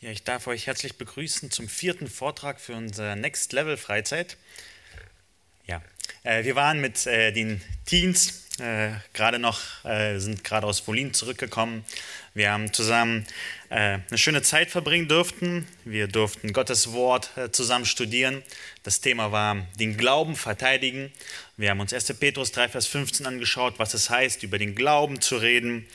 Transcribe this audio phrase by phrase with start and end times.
[0.00, 4.36] Ja, ich darf euch herzlich begrüßen zum vierten Vortrag für unsere Next Level Freizeit.
[5.66, 5.82] Ja,
[6.24, 11.14] äh, wir waren mit äh, den Teens äh, gerade noch, äh, sind gerade aus Wolin
[11.14, 11.84] zurückgekommen.
[12.34, 13.26] Wir haben zusammen
[13.70, 15.66] äh, eine schöne Zeit verbringen dürften.
[15.84, 18.42] Wir durften Gottes Wort äh, zusammen studieren.
[18.82, 21.12] Das Thema war den Glauben verteidigen.
[21.56, 22.12] Wir haben uns 1.
[22.14, 25.86] Petrus 3, Vers 15 angeschaut, was es heißt, über den Glauben zu reden.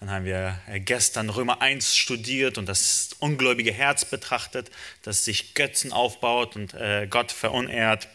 [0.00, 4.70] Dann haben wir äh, gestern Römer 1 studiert und das ungläubige Herz betrachtet,
[5.02, 8.06] das sich Götzen aufbaut und äh, Gott verunehrt.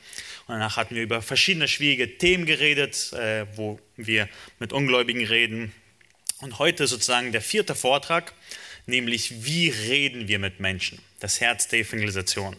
[0.47, 4.29] Und danach hatten wir über verschiedene schwierige Themen geredet, äh, wo wir
[4.59, 5.73] mit Ungläubigen reden.
[6.39, 8.33] Und heute sozusagen der vierte Vortrag,
[8.85, 10.99] nämlich wie reden wir mit Menschen?
[11.19, 12.55] Das Herz der Evangelisation.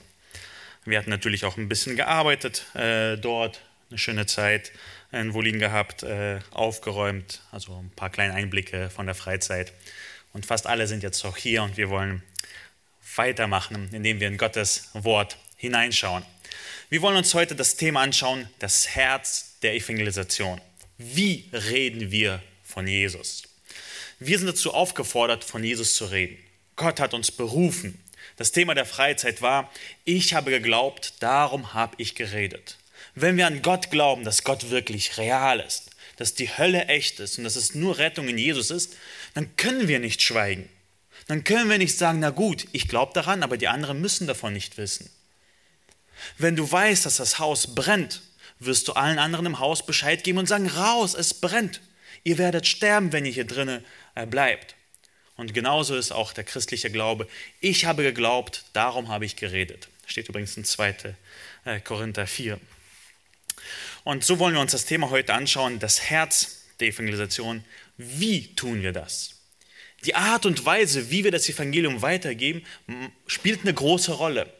[0.84, 4.72] Wir hatten natürlich auch ein bisschen gearbeitet äh, dort, eine schöne Zeit
[5.20, 9.72] in Wolin gehabt, äh, aufgeräumt, also ein paar kleine Einblicke von der Freizeit.
[10.32, 12.22] Und fast alle sind jetzt auch hier und wir wollen
[13.16, 16.24] weitermachen, indem wir in Gottes Wort hineinschauen.
[16.90, 20.60] Wir wollen uns heute das Thema anschauen, das Herz der Evangelisation.
[20.98, 23.44] Wie reden wir von Jesus?
[24.18, 26.38] Wir sind dazu aufgefordert, von Jesus zu reden.
[26.76, 28.00] Gott hat uns berufen.
[28.36, 29.70] Das Thema der Freizeit war,
[30.04, 32.78] ich habe geglaubt, darum habe ich geredet.
[33.14, 37.38] Wenn wir an Gott glauben, dass Gott wirklich real ist, dass die Hölle echt ist
[37.38, 38.96] und dass es nur Rettung in Jesus ist,
[39.34, 40.68] dann können wir nicht schweigen.
[41.26, 44.52] Dann können wir nicht sagen, na gut, ich glaube daran, aber die anderen müssen davon
[44.52, 45.10] nicht wissen.
[46.38, 48.22] Wenn du weißt, dass das Haus brennt,
[48.58, 51.80] wirst du allen anderen im Haus Bescheid geben und sagen, raus, es brennt.
[52.24, 54.74] Ihr werdet sterben, wenn ihr hier drinnen äh, bleibt.
[55.36, 57.26] Und genauso ist auch der christliche Glaube.
[57.60, 59.88] Ich habe geglaubt, darum habe ich geredet.
[60.06, 61.16] Steht übrigens in 2.
[61.64, 62.60] Äh, Korinther 4.
[64.04, 67.64] Und so wollen wir uns das Thema heute anschauen, das Herz der Evangelisation.
[67.96, 69.34] Wie tun wir das?
[70.04, 72.62] Die Art und Weise, wie wir das Evangelium weitergeben,
[73.26, 74.52] spielt eine große Rolle,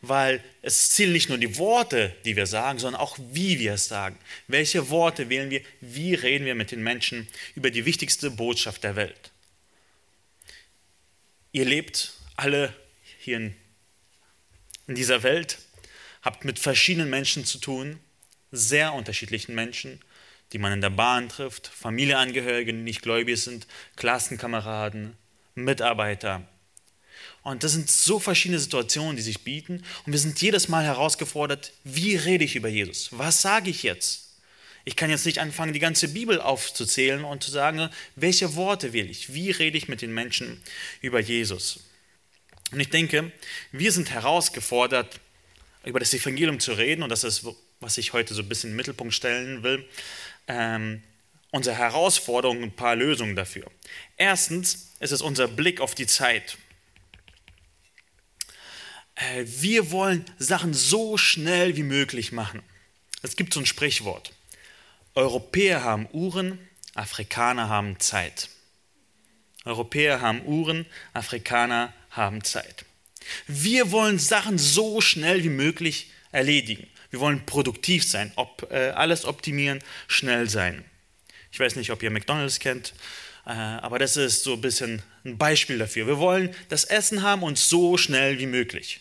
[0.00, 3.86] weil es zählen nicht nur die Worte, die wir sagen, sondern auch wie wir es
[3.86, 4.18] sagen.
[4.48, 5.60] Welche Worte wählen wir?
[5.80, 9.30] Wie reden wir mit den Menschen über die wichtigste Botschaft der Welt?
[11.52, 12.74] Ihr lebt alle
[13.20, 13.54] hier in,
[14.88, 15.58] in dieser Welt,
[16.22, 18.00] habt mit verschiedenen Menschen zu tun,
[18.56, 20.00] sehr unterschiedlichen Menschen,
[20.52, 23.66] die man in der Bahn trifft, Familienangehörige, die nicht gläubig sind,
[23.96, 25.16] Klassenkameraden,
[25.54, 26.46] Mitarbeiter.
[27.42, 29.84] Und das sind so verschiedene Situationen, die sich bieten.
[30.06, 33.10] Und wir sind jedes Mal herausgefordert, wie rede ich über Jesus?
[33.12, 34.38] Was sage ich jetzt?
[34.86, 39.08] Ich kann jetzt nicht anfangen, die ganze Bibel aufzuzählen und zu sagen, welche Worte wähle
[39.08, 39.32] ich?
[39.32, 40.62] Wie rede ich mit den Menschen
[41.00, 41.80] über Jesus?
[42.70, 43.32] Und ich denke,
[43.72, 45.20] wir sind herausgefordert,
[45.84, 47.02] über das Evangelium zu reden.
[47.02, 47.46] Und das ist
[47.80, 49.88] was ich heute so ein bisschen in den Mittelpunkt stellen will,
[50.48, 51.02] ähm,
[51.50, 53.70] unsere Herausforderungen und ein paar Lösungen dafür.
[54.16, 56.58] Erstens ist es unser Blick auf die Zeit.
[59.14, 62.62] Äh, wir wollen Sachen so schnell wie möglich machen.
[63.22, 64.32] Es gibt so ein Sprichwort.
[65.14, 66.58] Europäer haben Uhren,
[66.94, 68.48] Afrikaner haben Zeit.
[69.64, 72.84] Europäer haben Uhren, Afrikaner haben Zeit.
[73.46, 76.86] Wir wollen Sachen so schnell wie möglich erledigen.
[77.14, 80.84] Wir wollen produktiv sein, ob, äh, alles optimieren, schnell sein.
[81.52, 82.92] Ich weiß nicht, ob ihr McDonald's kennt,
[83.46, 86.08] äh, aber das ist so ein bisschen ein Beispiel dafür.
[86.08, 89.00] Wir wollen das Essen haben und so schnell wie möglich.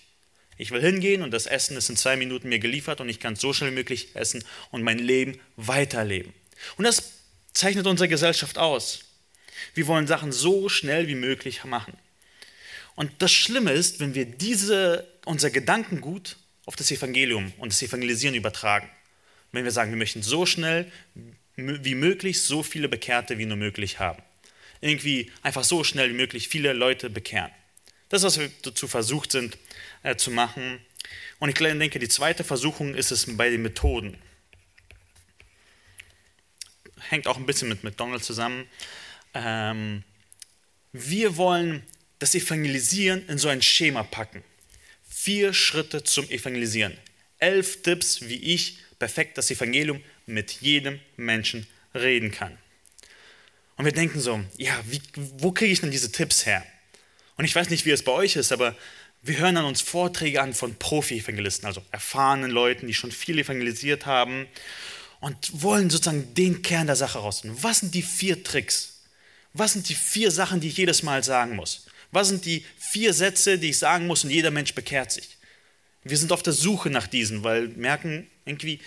[0.60, 3.36] Ich will hingehen und das Essen ist in zwei Minuten mir geliefert und ich kann
[3.36, 6.36] so schnell wie möglich essen und mein Leben weiterleben.
[6.78, 7.14] Und das
[7.52, 9.06] zeichnet unsere Gesellschaft aus.
[9.74, 11.98] Wir wollen Sachen so schnell wie möglich machen.
[12.94, 18.36] Und das Schlimme ist, wenn wir diese, unser Gedankengut auf das Evangelium und das Evangelisieren
[18.36, 18.90] übertragen.
[19.52, 20.92] Wenn wir sagen, wir möchten so schnell
[21.56, 24.22] wie möglich so viele Bekehrte wie nur möglich haben.
[24.82, 27.52] Irgendwie einfach so schnell wie möglich viele Leute bekehren.
[28.10, 29.58] Das ist, was wir dazu versucht sind
[30.04, 30.80] äh, zu machen.
[31.40, 34.18] Und ich denke, die zweite Versuchung ist es bei den Methoden.
[37.10, 38.68] Hängt auch ein bisschen mit McDonald's zusammen.
[39.34, 40.04] Ähm,
[40.92, 41.84] wir wollen
[42.20, 44.44] das Evangelisieren in so ein Schema packen.
[45.24, 46.98] Vier Schritte zum Evangelisieren.
[47.40, 51.66] Elf Tipps, wie ich perfekt das Evangelium mit jedem Menschen
[51.96, 52.58] reden kann.
[53.78, 55.00] Und wir denken so, ja, wie,
[55.38, 56.66] wo kriege ich denn diese Tipps her?
[57.38, 58.76] Und ich weiß nicht, wie es bei euch ist, aber
[59.22, 64.06] wir hören an uns Vorträge an von Profi-Evangelisten, also erfahrenen Leuten, die schon viel evangelisiert
[64.06, 64.46] haben
[65.22, 67.64] und wollen sozusagen den Kern der Sache rausfinden.
[67.64, 69.04] Was sind die vier Tricks?
[69.54, 71.86] Was sind die vier Sachen, die ich jedes Mal sagen muss?
[72.14, 75.38] Was sind die vier Sätze, die ich sagen muss und jeder Mensch bekehrt sich?
[76.04, 78.80] Wir sind auf der Suche nach diesen, weil merken irgendwie,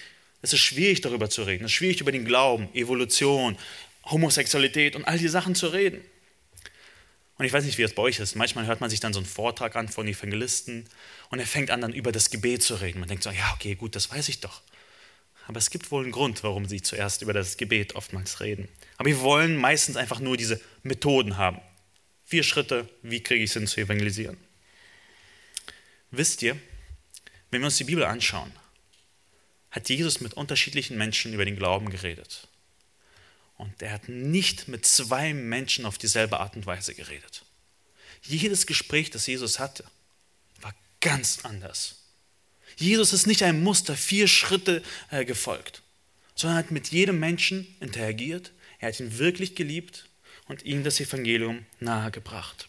[0.43, 1.65] es ist schwierig darüber zu reden.
[1.65, 3.59] Es ist schwierig über den Glauben, Evolution,
[4.05, 6.03] Homosexualität und all die Sachen zu reden.
[7.37, 8.37] Und ich weiß nicht, wie es bei euch ist.
[8.37, 10.89] Manchmal hört man sich dann so einen Vortrag an von Evangelisten
[11.31, 13.01] und er fängt an, dann über das Gebet zu reden.
[13.01, 14.63] Man denkt so, ja, okay, gut, das weiß ich doch.
[15.49, 18.69] Aber es gibt wohl einen Grund, warum sie zuerst über das Gebet oftmals reden.
[18.99, 21.61] Aber wir wollen meistens einfach nur diese Methoden haben.
[22.27, 24.37] Vier Schritte, wie kriege ich es hin zu evangelisieren?
[26.11, 26.59] Wisst ihr,
[27.51, 28.53] wenn wir uns die Bibel anschauen,
[29.71, 32.49] hat Jesus mit unterschiedlichen Menschen über den Glauben geredet.
[33.57, 37.45] Und er hat nicht mit zwei Menschen auf dieselbe Art und Weise geredet.
[38.23, 39.85] Jedes Gespräch, das Jesus hatte,
[40.61, 42.03] war ganz anders.
[42.77, 45.83] Jesus ist nicht einem Muster vier Schritte äh, gefolgt,
[46.35, 48.51] sondern hat mit jedem Menschen interagiert.
[48.81, 50.09] Er hat ihn wirklich geliebt
[50.47, 52.69] und ihm das Evangelium nahegebracht.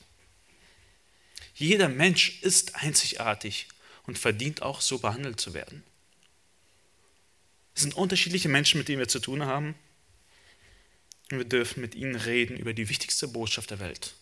[1.55, 3.67] Jeder Mensch ist einzigartig
[4.05, 5.83] und verdient auch so behandelt zu werden.
[7.75, 9.75] Es sind unterschiedliche Menschen, mit denen wir zu tun haben.
[11.29, 14.15] Und wir dürfen mit ihnen reden über die wichtigste Botschaft der Welt.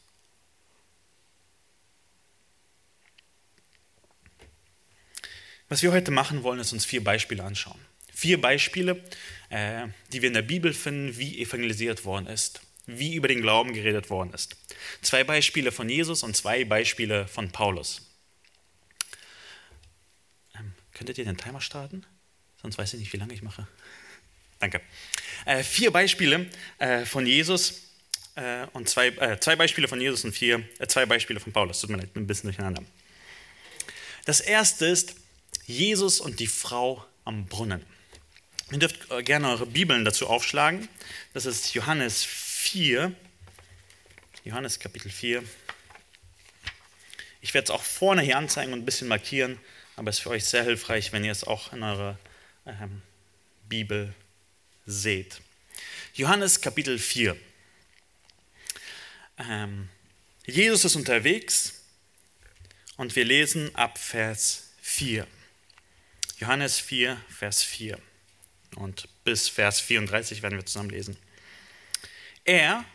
[5.69, 7.79] Was wir heute machen wollen, ist uns vier Beispiele anschauen.
[8.13, 9.03] Vier Beispiele,
[9.49, 13.73] äh, die wir in der Bibel finden, wie evangelisiert worden ist, wie über den Glauben
[13.73, 14.55] geredet worden ist.
[15.01, 18.01] Zwei Beispiele von Jesus und zwei Beispiele von Paulus.
[20.57, 22.05] Ähm, könntet ihr den Timer starten?
[22.61, 23.67] Sonst weiß ich nicht, wie lange ich mache.
[24.59, 24.81] Danke.
[25.45, 26.49] Äh, vier Beispiele
[26.79, 27.81] äh, von Jesus
[28.35, 31.81] äh, und zwei, äh, zwei Beispiele von Jesus und vier, äh, zwei Beispiele von Paulus.
[31.81, 32.83] Tut mir leid, ein bisschen durcheinander.
[34.25, 35.15] Das erste ist
[35.65, 37.85] Jesus und die Frau am Brunnen.
[38.71, 40.87] Ihr dürft äh, gerne eure Bibeln dazu aufschlagen.
[41.33, 42.44] Das ist Johannes 4.
[44.43, 45.43] Johannes Kapitel 4.
[47.41, 49.59] Ich werde es auch vorne hier anzeigen und ein bisschen markieren,
[49.95, 52.17] aber es ist für euch sehr hilfreich, wenn ihr es auch in eurer
[52.65, 53.03] ähm,
[53.69, 54.15] Bibel
[54.87, 55.41] seht.
[56.15, 57.37] Johannes Kapitel 4.
[59.37, 59.87] Ähm,
[60.47, 61.83] Jesus ist unterwegs
[62.97, 65.27] und wir lesen ab Vers 4.
[66.39, 67.99] Johannes 4, Vers 4.
[68.75, 71.15] Und bis Vers 34 werden wir zusammen lesen.
[72.45, 72.85] Er,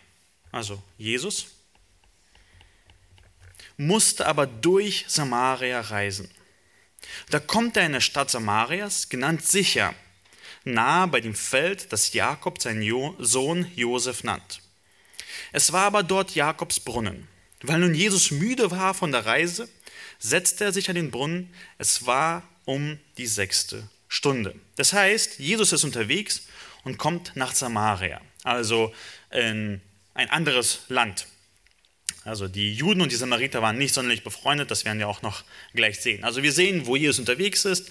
[0.52, 1.49] also Jesus,
[3.76, 6.31] musste aber durch Samaria reisen.
[7.31, 9.94] Da kommt er in der Stadt Samarias, genannt Sicher,
[10.64, 14.61] nahe bei dem Feld, das Jakob seinen jo Sohn Josef nannt.
[15.52, 17.26] Es war aber dort Jakobs Brunnen.
[17.62, 19.69] Weil nun Jesus müde war von der Reise,
[20.19, 21.52] setzte er sich an den Brunnen.
[21.79, 24.55] Es war um die sechste Stunde.
[24.76, 26.43] Das heißt, Jesus ist unterwegs
[26.85, 28.94] und kommt nach Samaria, also
[29.31, 29.81] in
[30.15, 31.27] ein anderes Land.
[32.25, 35.44] Also die Juden und die Samariter waren nicht sonderlich befreundet, das werden wir auch noch
[35.75, 36.23] gleich sehen.
[36.23, 37.91] Also wir sehen, wo Jesus unterwegs ist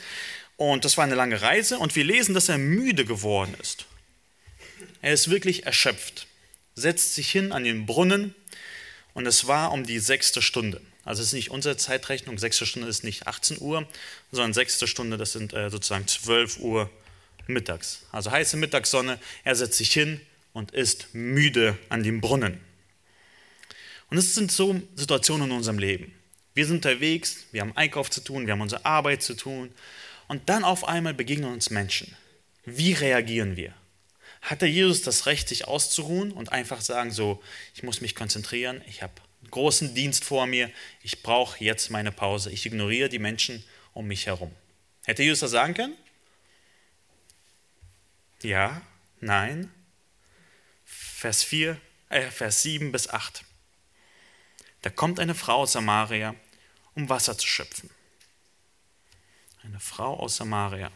[0.55, 3.85] und das war eine lange Reise und wir lesen, dass er müde geworden ist.
[5.01, 6.27] Er ist wirklich erschöpft,
[6.75, 8.35] setzt sich hin an den Brunnen
[9.13, 10.81] und es war um die sechste Stunde.
[11.05, 13.87] Also es ist nicht unsere Zeitrechnung, sechste Stunde ist nicht 18 Uhr,
[14.31, 16.91] sondern sechste Stunde, das sind äh, sozusagen 12 Uhr
[17.47, 18.05] mittags.
[18.11, 20.21] Also heiße Mittagssonne, er setzt sich hin
[20.59, 22.59] und ist müde an dem Brunnen.
[24.09, 26.13] Und es sind so Situationen in unserem Leben.
[26.53, 29.71] Wir sind unterwegs, wir haben Einkauf zu tun, wir haben unsere Arbeit zu tun
[30.27, 32.13] und dann auf einmal begegnen uns Menschen.
[32.65, 33.73] Wie reagieren wir?
[34.41, 37.41] Hat der Jesus das Recht, sich auszuruhen und einfach sagen, so,
[37.73, 39.13] ich muss mich konzentrieren, ich habe
[39.49, 40.69] großen Dienst vor mir,
[41.01, 43.63] ich brauche jetzt meine Pause, ich ignoriere die Menschen
[43.93, 44.51] um mich herum.
[45.05, 45.95] Hätte Jesus das sagen können?
[48.43, 48.81] Ja,
[49.21, 49.71] nein.
[51.19, 53.43] Vers 4, äh, Vers 7 bis 8.
[54.81, 56.35] Da kommt eine Frau aus Samaria,
[56.95, 57.89] um Wasser zu schöpfen.
[59.63, 60.91] Eine Frau aus Samaria.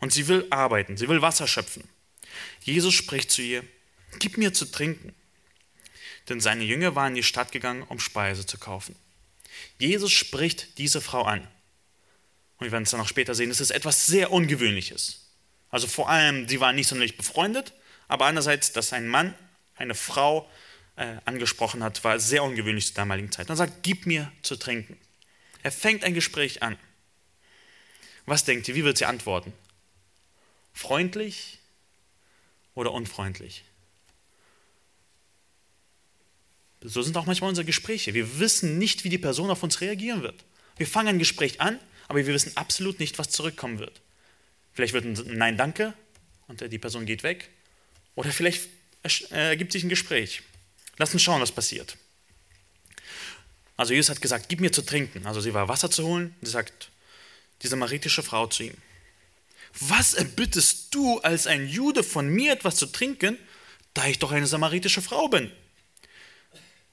[0.00, 1.88] Und sie will arbeiten, sie will Wasser schöpfen.
[2.62, 3.64] Jesus spricht zu ihr,
[4.18, 5.14] gib mir zu trinken
[6.28, 8.94] denn seine Jünger waren in die Stadt gegangen, um Speise zu kaufen.
[9.78, 11.40] Jesus spricht diese Frau an.
[12.58, 15.26] Und wir werden es dann auch später sehen, es ist etwas sehr Ungewöhnliches.
[15.70, 17.72] Also vor allem, sie waren nicht sonderlich befreundet,
[18.08, 19.34] aber andererseits, dass ein Mann
[19.76, 20.50] eine Frau
[20.96, 23.46] äh, angesprochen hat, war sehr ungewöhnlich zur damaligen Zeit.
[23.46, 24.98] Und er sagt, gib mir zu trinken.
[25.62, 26.76] Er fängt ein Gespräch an.
[28.26, 29.52] Was denkt ihr, wie wird sie antworten?
[30.72, 31.58] Freundlich
[32.74, 33.64] oder unfreundlich?
[36.80, 38.14] So sind auch manchmal unsere Gespräche.
[38.14, 40.44] Wir wissen nicht, wie die Person auf uns reagieren wird.
[40.76, 44.00] Wir fangen ein Gespräch an, aber wir wissen absolut nicht, was zurückkommen wird.
[44.72, 45.92] Vielleicht wird ein Nein, danke
[46.46, 47.50] und die Person geht weg.
[48.18, 48.68] Oder vielleicht
[49.30, 50.42] ergibt sich ein Gespräch.
[50.96, 51.96] Lass uns schauen, was passiert.
[53.76, 55.24] Also Jesus hat gesagt, gib mir zu trinken.
[55.24, 56.34] Also sie war Wasser zu holen.
[56.42, 56.90] Sie sagt
[57.62, 58.74] die samaritische Frau zu ihm.
[59.78, 63.38] Was erbittest du als ein Jude von mir etwas zu trinken,
[63.94, 65.52] da ich doch eine samaritische Frau bin?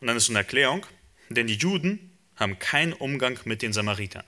[0.01, 0.85] Und dann ist so eine Erklärung,
[1.29, 4.25] denn die Juden haben keinen Umgang mit den Samaritern.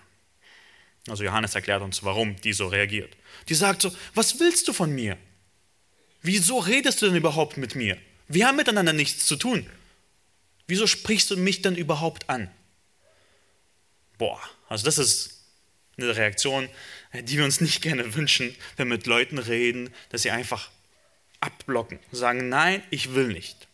[1.07, 3.15] Also Johannes erklärt uns, warum die so reagiert.
[3.49, 5.19] Die sagt so, was willst du von mir?
[6.27, 7.97] Wieso redest du denn überhaupt mit mir?
[8.27, 9.65] Wir haben miteinander nichts zu tun.
[10.67, 12.51] Wieso sprichst du mich denn überhaupt an?
[14.17, 15.45] Boah, also das ist
[15.97, 16.67] eine Reaktion,
[17.13, 20.69] die wir uns nicht gerne wünschen, wenn wir mit Leuten reden, dass sie einfach
[21.39, 23.69] abblocken, sagen, nein, ich will nicht.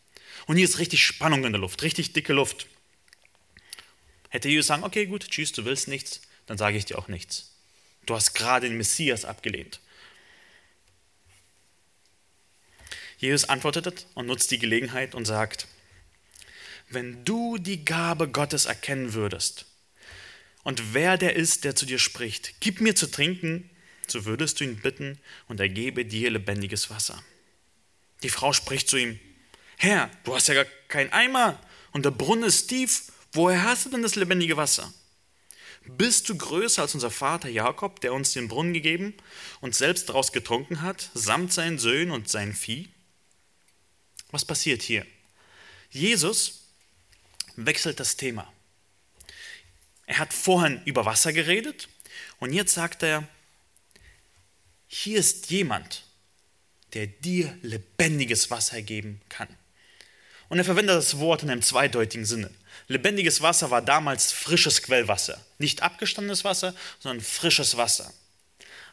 [0.46, 2.68] Und hier ist richtig Spannung in der Luft, richtig dicke Luft.
[4.30, 7.50] Hätte Jesus sagen, okay, gut, tschüss, du willst nichts, dann sage ich dir auch nichts.
[8.06, 9.80] Du hast gerade den Messias abgelehnt.
[13.24, 15.68] Jesus antwortet und nutzt die Gelegenheit und sagt,
[16.90, 19.66] wenn du die Gabe Gottes erkennen würdest
[20.64, 23.70] und wer der ist, der zu dir spricht, gib mir zu trinken,
[24.08, 27.24] so würdest du ihn bitten und er gebe dir lebendiges Wasser.
[28.24, 29.18] Die Frau spricht zu ihm,
[29.78, 31.58] Herr, du hast ja gar keinen Eimer
[31.94, 34.94] und der Brunnen ist tief, woher hast du denn das lebendige Wasser?
[35.86, 39.14] Bist du größer als unser Vater Jakob, der uns den Brunnen gegeben
[39.62, 42.93] und selbst daraus getrunken hat, samt seinen Söhnen und sein Vieh?
[44.34, 45.06] Was passiert hier?
[45.92, 46.64] Jesus
[47.56, 48.52] wechselt das Thema.
[50.08, 51.88] Er hat vorhin über Wasser geredet
[52.40, 53.28] und jetzt sagt er,
[54.88, 56.04] hier ist jemand,
[56.94, 59.50] der dir lebendiges Wasser geben kann.
[60.50, 62.50] Und er verwendet das Wort in einem zweideutigen Sinne.
[62.88, 65.46] Lebendiges Wasser war damals frisches Quellwasser.
[65.60, 68.12] Nicht abgestandenes Wasser, sondern frisches Wasser.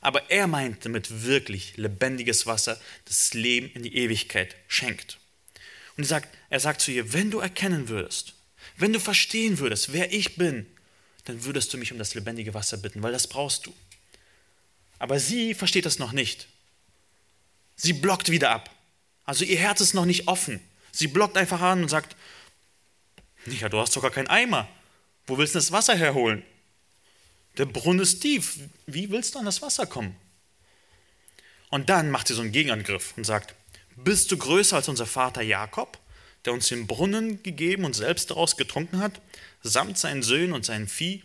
[0.03, 5.20] Aber er meint damit wirklich lebendiges Wasser, das Leben in die Ewigkeit schenkt.
[5.97, 8.35] Und er sagt, er sagt zu ihr, wenn du erkennen würdest,
[8.77, 10.67] wenn du verstehen würdest, wer ich bin,
[11.25, 13.75] dann würdest du mich um das lebendige Wasser bitten, weil das brauchst du.
[14.99, 16.49] Aber sie versteht das noch nicht.
[17.77, 18.71] Sie blockt wieder ab.
[19.25, 20.61] Also ihr Herz ist noch nicht offen.
[20.93, 22.17] Sie blockt einfach an und sagt,
[23.47, 24.69] ja, du hast sogar keinen Eimer.
[25.27, 26.43] Wo willst du das Wasser herholen?
[27.57, 28.59] Der Brunnen ist tief.
[28.87, 30.17] Wie willst du an das Wasser kommen?
[31.71, 33.55] Und dann macht sie so einen Gegenangriff und sagt,
[33.97, 35.99] bist du größer als unser Vater Jakob,
[36.45, 39.21] der uns den Brunnen gegeben und selbst daraus getrunken hat,
[39.63, 41.23] samt seinen Söhnen und seinem Vieh?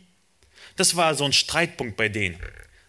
[0.75, 2.39] Das war so ein Streitpunkt bei denen.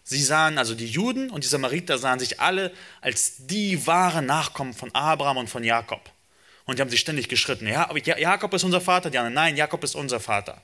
[0.03, 4.73] Sie sahen, also die Juden und die Samariter sahen sich alle als die wahren Nachkommen
[4.73, 6.11] von Abraham und von Jakob.
[6.65, 7.67] Und die haben sich ständig geschritten.
[7.67, 10.61] Ja, Jakob ist unser Vater, die anderen, nein, Jakob ist unser Vater.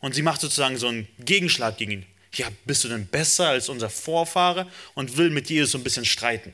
[0.00, 2.06] Und sie macht sozusagen so einen Gegenschlag gegen ihn.
[2.34, 6.04] Ja, bist du denn besser als unser Vorfahre und will mit Jesus so ein bisschen
[6.04, 6.52] streiten?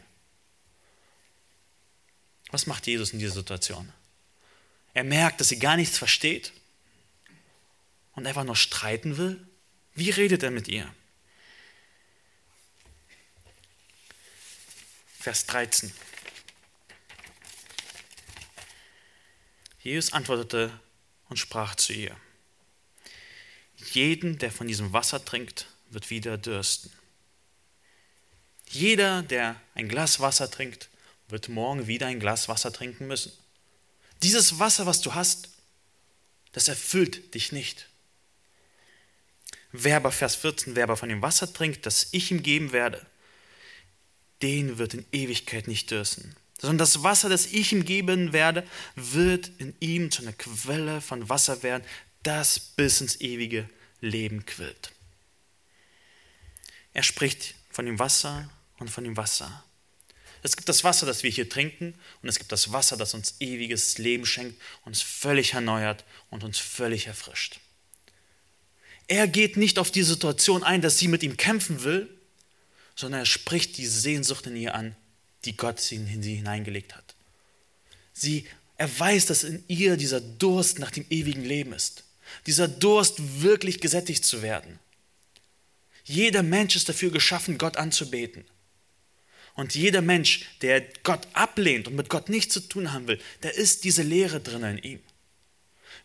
[2.50, 3.92] Was macht Jesus in dieser Situation?
[4.94, 6.52] Er merkt, dass sie gar nichts versteht
[8.14, 9.46] und einfach nur streiten will.
[9.94, 10.92] Wie redet er mit ihr?
[15.18, 15.92] Vers 13.
[19.80, 20.80] Jesus antwortete
[21.28, 22.16] und sprach zu ihr,
[23.76, 26.90] jeden, der von diesem Wasser trinkt, wird wieder dürsten.
[28.68, 30.88] Jeder, der ein Glas Wasser trinkt,
[31.28, 33.32] wird morgen wieder ein Glas Wasser trinken müssen.
[34.22, 35.50] Dieses Wasser, was du hast,
[36.52, 37.88] das erfüllt dich nicht.
[39.72, 43.04] Wer aber, Vers 14, wer aber von dem Wasser trinkt, das ich ihm geben werde,
[44.42, 49.50] den wird in Ewigkeit nicht dürsten, sondern das Wasser, das ich ihm geben werde, wird
[49.58, 51.84] in ihm zu einer Quelle von Wasser werden,
[52.22, 53.68] das bis ins ewige
[54.00, 54.92] Leben quillt.
[56.92, 59.64] Er spricht von dem Wasser und von dem Wasser.
[60.46, 63.34] Es gibt das Wasser, das wir hier trinken, und es gibt das Wasser, das uns
[63.40, 67.58] ewiges Leben schenkt, uns völlig erneuert und uns völlig erfrischt.
[69.08, 72.08] Er geht nicht auf die Situation ein, dass sie mit ihm kämpfen will,
[72.94, 74.94] sondern er spricht die Sehnsucht in ihr an,
[75.46, 77.16] die Gott in sie hineingelegt hat.
[78.12, 82.04] Sie, er weiß, dass in ihr dieser Durst nach dem ewigen Leben ist.
[82.46, 84.78] Dieser Durst, wirklich gesättigt zu werden.
[86.04, 88.44] Jeder Mensch ist dafür geschaffen, Gott anzubeten.
[89.56, 93.48] Und jeder Mensch, der Gott ablehnt und mit Gott nichts zu tun haben will, da
[93.48, 95.00] ist diese Leere drin in ihm.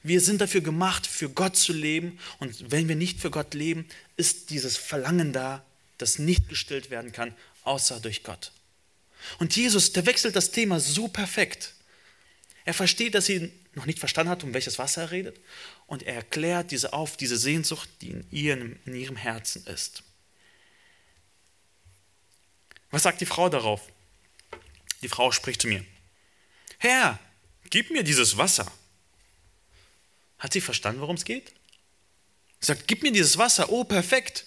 [0.03, 2.17] Wir sind dafür gemacht, für Gott zu leben.
[2.39, 5.63] Und wenn wir nicht für Gott leben, ist dieses Verlangen da,
[5.97, 8.51] das nicht gestillt werden kann, außer durch Gott.
[9.37, 11.75] Und Jesus, der wechselt das Thema so perfekt.
[12.65, 15.39] Er versteht, dass sie noch nicht verstanden hat, um welches Wasser er redet.
[15.87, 18.53] Und er erklärt diese auf, diese Sehnsucht, die in, ihr,
[18.85, 20.03] in ihrem Herzen ist.
[22.91, 23.81] Was sagt die Frau darauf?
[25.01, 25.83] Die Frau spricht zu mir,
[26.77, 27.19] Herr,
[27.69, 28.71] gib mir dieses Wasser.
[30.37, 31.53] Hat sie verstanden, worum es geht?
[32.59, 33.69] Sie sagt, gib mir dieses Wasser.
[33.69, 34.45] Oh, perfekt.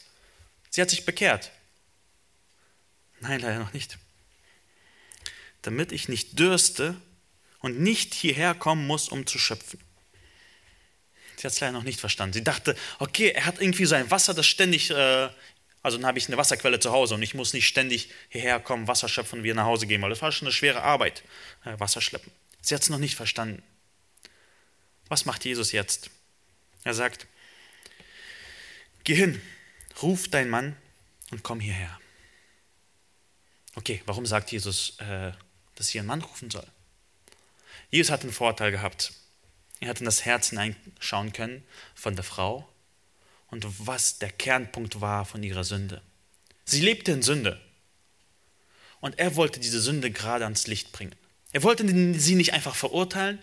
[0.70, 1.52] Sie hat sich bekehrt.
[3.20, 3.98] Nein, leider noch nicht.
[5.62, 7.00] Damit ich nicht dürste
[7.60, 9.80] und nicht hierher kommen muss, um zu schöpfen.
[11.36, 12.34] Sie hat es leider noch nicht verstanden.
[12.34, 15.28] Sie dachte, okay, er hat irgendwie so ein Wasser, das ständig, äh,
[15.84, 18.88] also dann habe ich eine Wasserquelle zu Hause und ich muss nicht ständig hierher kommen,
[18.88, 21.22] Wasser schöpfen und wieder nach Hause gehen, weil das war schon eine schwere Arbeit,
[21.66, 22.32] äh, Wasser schleppen.
[22.62, 23.62] Sie hat es noch nicht verstanden.
[25.08, 26.08] Was macht Jesus jetzt?
[26.84, 27.26] Er sagt,
[29.04, 29.42] geh hin,
[30.00, 30.74] ruf deinen Mann
[31.30, 32.00] und komm hierher.
[33.74, 35.32] Okay, warum sagt Jesus, äh,
[35.74, 36.66] dass sie ihren Mann rufen soll?
[37.90, 39.12] Jesus hat einen Vorteil gehabt.
[39.80, 41.62] Er hat in das Herz hineinschauen können
[41.94, 42.66] von der Frau
[43.54, 46.02] und was der Kernpunkt war von ihrer Sünde.
[46.64, 47.60] Sie lebte in Sünde.
[49.00, 51.14] Und er wollte diese Sünde gerade ans Licht bringen.
[51.52, 51.86] Er wollte
[52.18, 53.40] sie nicht einfach verurteilen,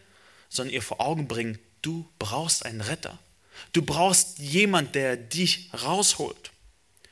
[0.50, 3.20] sondern ihr vor Augen bringen, du brauchst einen Retter.
[3.72, 6.52] Du brauchst jemand, der dich rausholt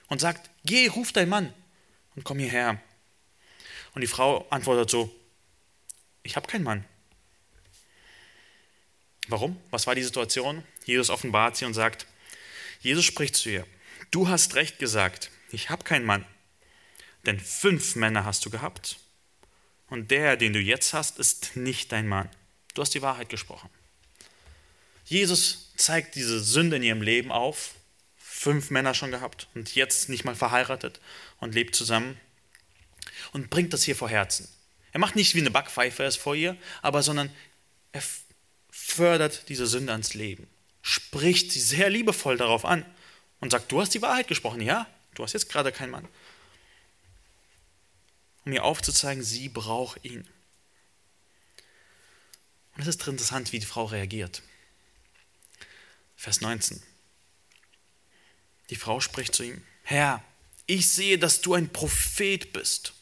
[0.07, 1.53] und sagt, geh, ruf deinen Mann
[2.17, 2.81] und komm hierher.
[3.95, 5.09] Und die Frau antwortet so,
[6.23, 6.83] ich habe keinen Mann.
[9.29, 9.57] Warum?
[9.69, 10.63] Was war die Situation?
[10.83, 12.05] Jesus offenbart sie und sagt,
[12.79, 13.67] Jesus spricht zu ihr,
[14.11, 16.25] du hast recht gesagt, ich habe keinen Mann,
[17.25, 18.97] denn fünf Männer hast du gehabt
[19.89, 22.29] und der, den du jetzt hast, ist nicht dein Mann.
[22.73, 23.69] Du hast die Wahrheit gesprochen.
[25.03, 27.73] Jesus zeigt diese Sünde in ihrem Leben auf,
[28.17, 31.01] fünf Männer schon gehabt und jetzt nicht mal verheiratet
[31.39, 32.19] und lebt zusammen
[33.33, 34.47] und bringt das hier vor Herzen.
[34.91, 37.31] Er macht nicht wie eine Backpfeife es vor ihr, aber sondern
[37.91, 38.03] er
[38.69, 40.47] fördert diese Sünde ans Leben,
[40.81, 42.85] spricht sie sehr liebevoll darauf an
[43.39, 46.07] und sagt, du hast die Wahrheit gesprochen, ja, du hast jetzt gerade keinen Mann.
[48.45, 50.27] Um ihr aufzuzeigen, sie braucht ihn.
[52.75, 54.41] Und es ist interessant, wie die Frau reagiert.
[56.15, 56.81] Vers 19.
[58.69, 60.23] Die Frau spricht zu ihm, Herr,
[60.65, 62.93] ich sehe, dass du ein Prophet bist.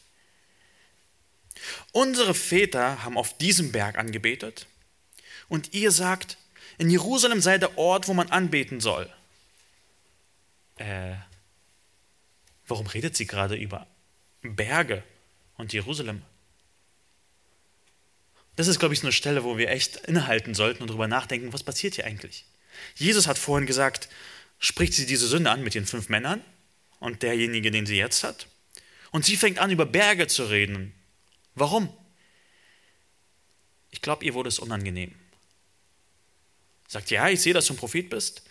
[1.92, 4.66] Unsere Väter haben auf diesem Berg angebetet
[5.48, 6.38] und ihr sagt,
[6.78, 9.12] in Jerusalem sei der Ort, wo man anbeten soll.
[10.76, 11.14] Äh,
[12.68, 13.86] warum redet sie gerade über
[14.42, 15.02] Berge
[15.56, 16.22] und Jerusalem?
[18.54, 21.52] Das ist, glaube ich, so eine Stelle, wo wir echt innehalten sollten und darüber nachdenken,
[21.52, 22.44] was passiert hier eigentlich?
[22.94, 24.08] Jesus hat vorhin gesagt,
[24.60, 26.44] spricht sie diese Sünde an mit den fünf Männern
[27.00, 28.46] und derjenige, den sie jetzt hat.
[29.10, 30.92] Und sie fängt an, über Berge zu reden.
[31.54, 31.92] Warum?
[33.90, 35.14] Ich glaube, ihr wurde es unangenehm
[36.88, 38.42] sagt, ja, ich sehe, dass du ein Prophet bist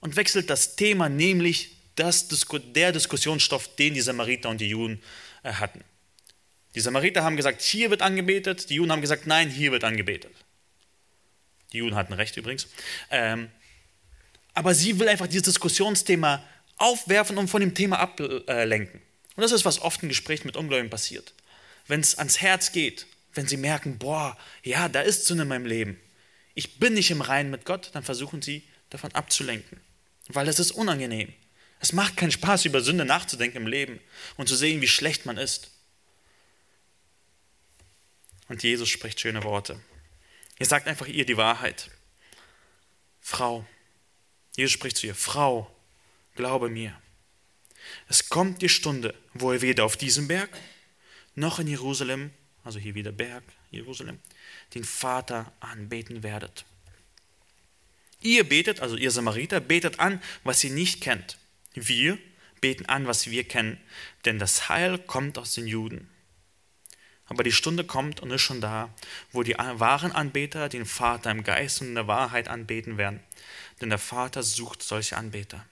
[0.00, 5.02] und wechselt das Thema, nämlich das, der Diskussionsstoff, den die Samariter und die Juden
[5.42, 5.82] äh, hatten.
[6.74, 10.32] Die Samariter haben gesagt, hier wird angebetet, die Juden haben gesagt, nein, hier wird angebetet.
[11.72, 12.68] Die Juden hatten recht übrigens.
[13.10, 13.50] Ähm,
[14.54, 16.44] aber sie will einfach dieses Diskussionsthema
[16.76, 19.00] aufwerfen und von dem Thema ablenken.
[19.34, 21.34] Und das ist, was oft in Gesprächen mit Ungläubigen passiert.
[21.86, 25.66] Wenn es ans Herz geht, wenn sie merken, boah, ja, da ist Sünde in meinem
[25.66, 26.00] Leben,
[26.56, 29.78] ich bin nicht im Reinen mit Gott, dann versuchen sie davon abzulenken,
[30.28, 31.32] weil es ist unangenehm.
[31.80, 34.00] Es macht keinen Spaß, über Sünde nachzudenken im Leben
[34.38, 35.70] und zu sehen, wie schlecht man ist.
[38.48, 39.78] Und Jesus spricht schöne Worte.
[40.58, 41.90] Er sagt einfach ihr die Wahrheit.
[43.20, 43.66] Frau,
[44.56, 45.70] Jesus spricht zu ihr, Frau,
[46.36, 46.98] glaube mir,
[48.08, 50.56] es kommt die Stunde, wo ihr weder auf diesem Berg
[51.34, 52.30] noch in Jerusalem,
[52.64, 54.20] also hier wieder Berg, Jerusalem,
[54.74, 56.64] den Vater anbeten werdet.
[58.20, 61.38] Ihr betet, also ihr Samariter, betet an, was ihr nicht kennt.
[61.74, 62.18] Wir
[62.60, 63.78] beten an, was wir kennen,
[64.24, 66.08] denn das Heil kommt aus den Juden.
[67.26, 68.92] Aber die Stunde kommt und ist schon da,
[69.32, 73.20] wo die wahren Anbeter den Vater im Geist und in der Wahrheit anbeten werden.
[73.80, 75.66] Denn der Vater sucht solche Anbeter.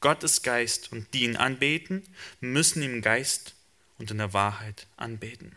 [0.00, 2.02] Gott ist Geist und die ihn anbeten,
[2.40, 3.54] müssen im Geist
[3.98, 5.56] und in der Wahrheit anbeten.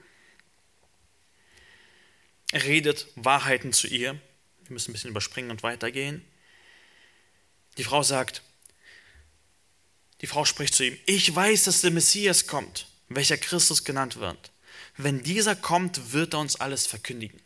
[2.51, 4.13] Er redet Wahrheiten zu ihr.
[4.63, 6.25] Wir müssen ein bisschen überspringen und weitergehen.
[7.77, 8.41] Die Frau sagt,
[10.21, 14.51] die Frau spricht zu ihm, ich weiß, dass der Messias kommt, welcher Christus genannt wird.
[14.97, 17.39] Wenn dieser kommt, wird er uns alles verkündigen.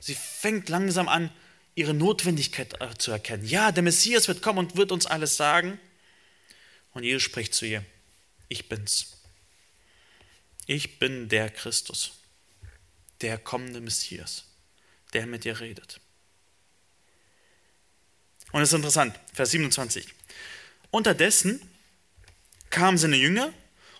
[0.00, 1.30] Sie fängt langsam an,
[1.74, 3.44] ihre Notwendigkeit zu erkennen.
[3.44, 5.78] Ja, der Messias wird kommen und wird uns alles sagen.
[6.92, 7.84] Und Jesus spricht zu ihr,
[8.48, 9.18] ich bin's.
[10.66, 12.12] Ich bin der Christus
[13.20, 14.44] der kommende Messias,
[15.12, 16.00] der mit dir redet.
[18.52, 20.06] Und es ist interessant, Vers 27.
[20.90, 21.60] Unterdessen
[22.70, 23.52] kamen seine Jünger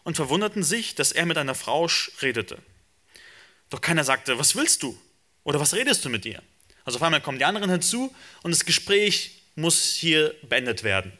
[0.04, 1.88] und verwunderten sich, dass er mit einer Frau
[2.20, 2.58] redete.
[3.70, 4.96] Doch keiner sagte, was willst du?
[5.44, 6.42] Oder was redest du mit ihr?
[6.84, 11.12] Also auf einmal kommen die anderen hinzu und das Gespräch muss hier beendet werden.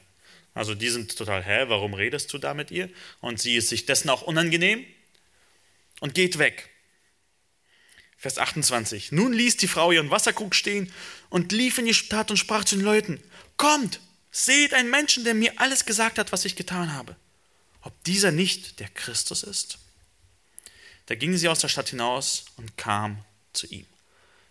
[0.54, 2.88] Also die sind total, hä, warum redest du da mit ihr?
[3.20, 4.86] Und sie ist sich dessen auch unangenehm
[6.00, 6.70] und geht weg.
[8.16, 9.12] Vers 28.
[9.12, 10.92] Nun ließ die Frau ihren Wasserkrug stehen
[11.28, 13.22] und lief in die Stadt und sprach zu den Leuten,
[13.56, 14.00] kommt,
[14.30, 17.16] seht einen Menschen, der mir alles gesagt hat, was ich getan habe.
[17.82, 19.78] Ob dieser nicht der Christus ist?
[21.06, 23.86] Da ging sie aus der Stadt hinaus und kam zu ihm.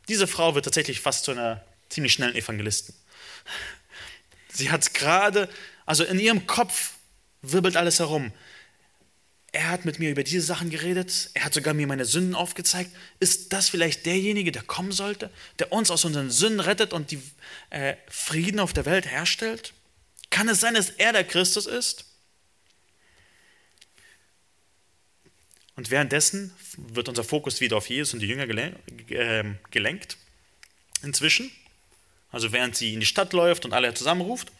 [0.08, 2.95] Diese Frau wird tatsächlich fast zu einer ziemlich schnellen Evangelisten.
[4.49, 5.49] Sie hat gerade,
[5.86, 6.93] also in ihrem Kopf
[7.41, 8.32] wirbelt alles herum.
[9.55, 11.29] Er hat mit mir über diese Sachen geredet.
[11.33, 12.91] Er hat sogar mir meine Sünden aufgezeigt.
[13.21, 17.21] Ist das vielleicht derjenige, der kommen sollte, der uns aus unseren Sünden rettet und die
[17.69, 19.71] äh, Frieden auf der Welt herstellt?
[20.29, 22.03] Kann es sein, dass er der Christus ist?
[25.77, 28.47] Und währenddessen wird unser Fokus wieder auf Jesus und die Jünger
[29.07, 30.17] ähm, gelenkt.
[31.01, 31.49] Inzwischen,
[32.29, 34.51] also während sie in die Stadt läuft und alle zusammenruft.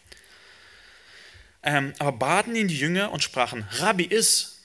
[1.62, 4.55] Ähm, aber baten ihn die Jünger und sprachen, Rabbi, iss.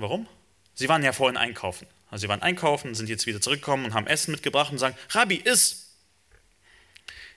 [0.00, 0.26] Warum?
[0.74, 1.86] Sie waren ja vorhin einkaufen.
[2.10, 5.36] Also sie waren einkaufen, sind jetzt wieder zurückgekommen und haben Essen mitgebracht und sagen, Rabbi,
[5.36, 5.86] iss.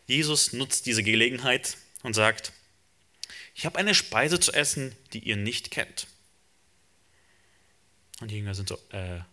[0.08, 2.52] Jesus nutzt diese Gelegenheit und sagt,
[3.56, 6.08] ich habe eine Speise zu essen, die ihr nicht kennt.
[8.19, 9.26] Und die Jünger sind so äh, ein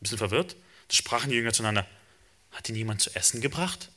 [0.00, 0.56] bisschen verwirrt.
[0.88, 1.86] Da sprachen die Jünger zueinander,
[2.52, 3.90] hat ihn jemand zu essen gebracht?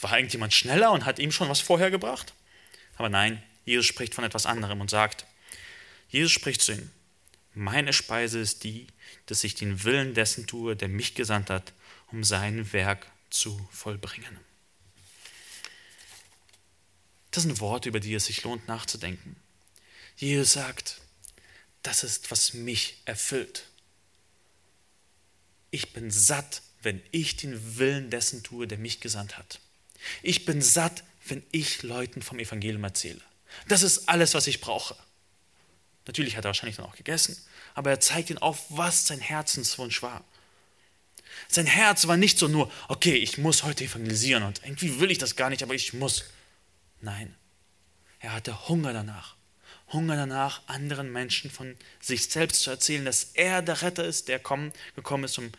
[0.00, 2.34] War irgendjemand schneller und hat ihm schon was vorher gebracht?
[2.96, 5.26] Aber nein, Jesus spricht von etwas anderem und sagt,
[6.08, 6.90] Jesus spricht zu ihnen,
[7.54, 8.86] meine Speise ist die,
[9.26, 11.72] dass ich den Willen dessen tue, der mich gesandt hat,
[12.10, 14.38] um sein Werk zu vollbringen.
[17.30, 19.36] Das sind Worte, über die es sich lohnt nachzudenken.
[20.16, 21.00] Jesus sagt,
[21.82, 23.66] das ist, was mich erfüllt.
[25.70, 29.60] Ich bin satt, wenn ich den Willen dessen tue, der mich gesandt hat.
[30.22, 33.20] Ich bin satt, wenn ich Leuten vom Evangelium erzähle.
[33.68, 34.96] Das ist alles, was ich brauche.
[36.06, 37.36] Natürlich hat er wahrscheinlich dann auch gegessen,
[37.74, 40.24] aber er zeigt ihnen auf, was sein Herzenswunsch war.
[41.48, 45.18] Sein Herz war nicht so nur, okay, ich muss heute evangelisieren und irgendwie will ich
[45.18, 46.24] das gar nicht, aber ich muss.
[47.00, 47.34] Nein,
[48.20, 49.36] er hatte Hunger danach.
[49.92, 54.38] Hunger danach, anderen Menschen von sich selbst zu erzählen, dass er der Retter ist, der
[54.38, 55.52] kommen, gekommen ist, um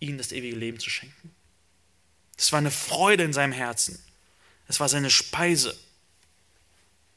[0.00, 1.34] ihnen das ewige Leben zu schenken.
[2.36, 3.98] Es war eine Freude in seinem Herzen.
[4.66, 5.78] Es war seine Speise.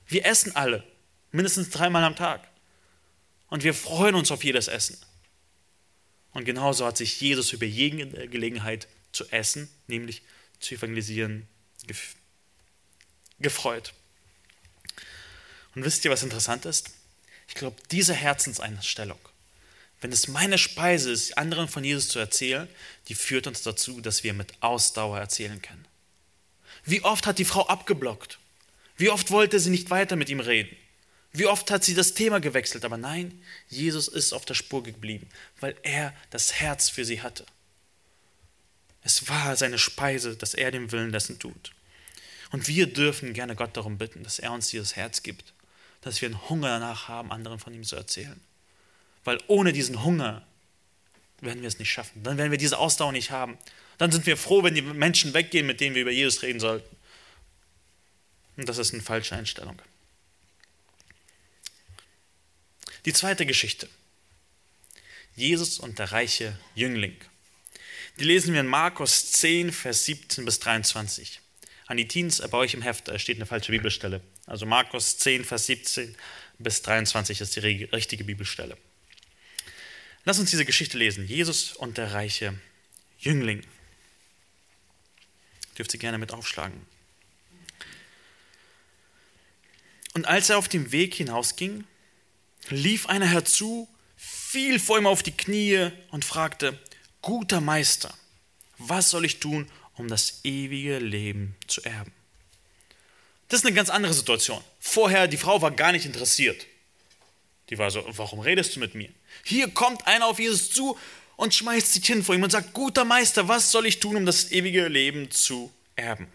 [0.08, 0.84] Wir essen alle,
[1.32, 2.48] mindestens dreimal am Tag.
[3.54, 4.98] Und wir freuen uns auf jedes Essen.
[6.32, 10.24] Und genauso hat sich Jesus über jede Gelegenheit zu essen, nämlich
[10.60, 11.48] zu evangelisieren,
[13.38, 13.94] gefreut.
[15.76, 16.94] Und wisst ihr, was interessant ist?
[17.48, 19.20] Ich glaube, diese Herzenseinstellung,
[20.02, 22.68] wenn es meine Speise ist, anderen von Jesus zu erzählen,
[23.08, 25.86] die führt uns dazu, dass wir mit Ausdauer erzählen können.
[26.86, 28.39] Wie oft hat die Frau abgeblockt?
[28.98, 30.76] Wie oft wollte sie nicht weiter mit ihm reden?
[31.34, 32.86] Wie oft hat sie das Thema gewechselt?
[32.86, 35.28] Aber nein, Jesus ist auf der Spur geblieben,
[35.60, 37.46] weil er das Herz für sie hatte.
[39.02, 41.74] Es war seine Speise, dass er den Willen dessen tut.
[42.52, 45.54] Und wir dürfen gerne Gott darum bitten, dass er uns dieses Herz gibt
[46.04, 48.39] dass wir einen Hunger danach haben, anderen von ihm zu erzählen.
[49.24, 50.46] Weil ohne diesen Hunger
[51.39, 52.24] werden wir es nicht schaffen.
[52.24, 53.58] Dann werden wir diese Ausdauer nicht haben.
[53.98, 56.96] Dann sind wir froh, wenn die Menschen weggehen, mit denen wir über Jesus reden sollten.
[58.58, 59.82] Und das ist eine falsche Einstellung.
[63.06, 63.89] Die zweite Geschichte.
[65.36, 67.16] Jesus und der reiche Jüngling.
[68.20, 71.42] Die lesen wir in Markus 10, Vers 17 bis 23.
[71.88, 74.22] An die Teens bei euch im Heft steht eine falsche Bibelstelle.
[74.46, 76.16] Also Markus 10, Vers 17
[76.60, 78.78] bis 23 ist die richtige Bibelstelle.
[80.26, 81.28] Lass uns diese Geschichte lesen.
[81.28, 82.58] Jesus und der reiche
[83.20, 83.66] Jüngling.
[85.78, 86.86] Dürft ihr gerne mit aufschlagen.
[90.13, 91.86] Und als er auf dem Weg hinausging,
[92.69, 96.80] lief einer herzu, fiel vor ihm auf die Knie und fragte,
[97.21, 98.13] guter Meister,
[98.78, 102.13] was soll ich tun, um das ewige Leben zu erben?
[103.49, 104.63] Das ist eine ganz andere Situation.
[104.80, 106.65] Vorher, die Frau war gar nicht interessiert.
[107.69, 109.10] Die war so, warum redest du mit mir?
[109.43, 110.97] Hier kommt einer auf Jesus zu
[111.36, 114.26] und schmeißt sich hin vor ihm und sagt, guter Meister, was soll ich tun, um
[114.26, 116.28] das ewige Leben zu erben?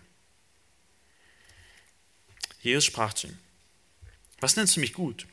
[2.61, 3.39] Jesus sprach zu ihm,
[4.41, 5.27] was nennst du mich gut?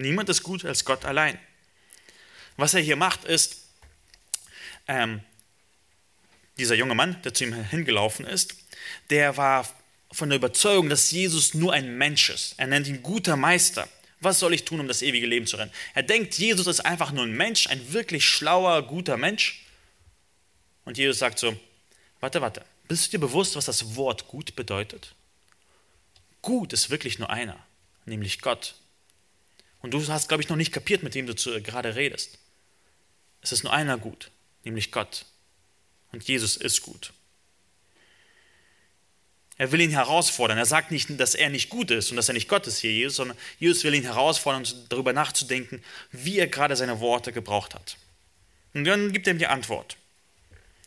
[0.00, 1.38] Niemand ist gut als Gott allein.
[2.56, 3.64] Was er hier macht, ist,
[4.88, 5.20] ähm,
[6.58, 8.56] dieser junge Mann, der zu ihm hingelaufen ist,
[9.10, 9.68] der war
[10.10, 12.54] von der Überzeugung, dass Jesus nur ein Mensch ist.
[12.56, 13.88] Er nennt ihn guter Meister.
[14.20, 15.70] Was soll ich tun, um das ewige Leben zu rennen?
[15.94, 19.64] Er denkt, Jesus ist einfach nur ein Mensch, ein wirklich schlauer, guter Mensch.
[20.84, 21.56] Und Jesus sagt so,
[22.18, 25.14] warte, warte, bist du dir bewusst, was das Wort gut bedeutet?
[26.42, 27.58] Gut ist wirklich nur einer,
[28.06, 28.74] nämlich Gott.
[29.80, 32.38] Und du hast, glaube ich, noch nicht kapiert, mit dem du zu, gerade redest.
[33.40, 34.30] Es ist nur einer gut,
[34.64, 35.24] nämlich Gott.
[36.12, 37.12] Und Jesus ist gut.
[39.56, 40.56] Er will ihn herausfordern.
[40.56, 42.92] Er sagt nicht, dass er nicht gut ist und dass er nicht Gott ist hier,
[42.92, 47.96] Jesus, sondern Jesus will ihn herausfordern, darüber nachzudenken, wie er gerade seine Worte gebraucht hat.
[48.72, 49.96] Und dann gibt er ihm die Antwort.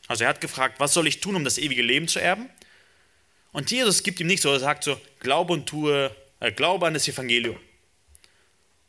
[0.08, 2.50] Also er hat gefragt, was soll ich tun, um das ewige Leben zu erben?
[3.52, 6.94] Und Jesus gibt ihm nicht so, er sagt so, glaube und tue, äh, glaube an
[6.94, 7.60] das Evangelium.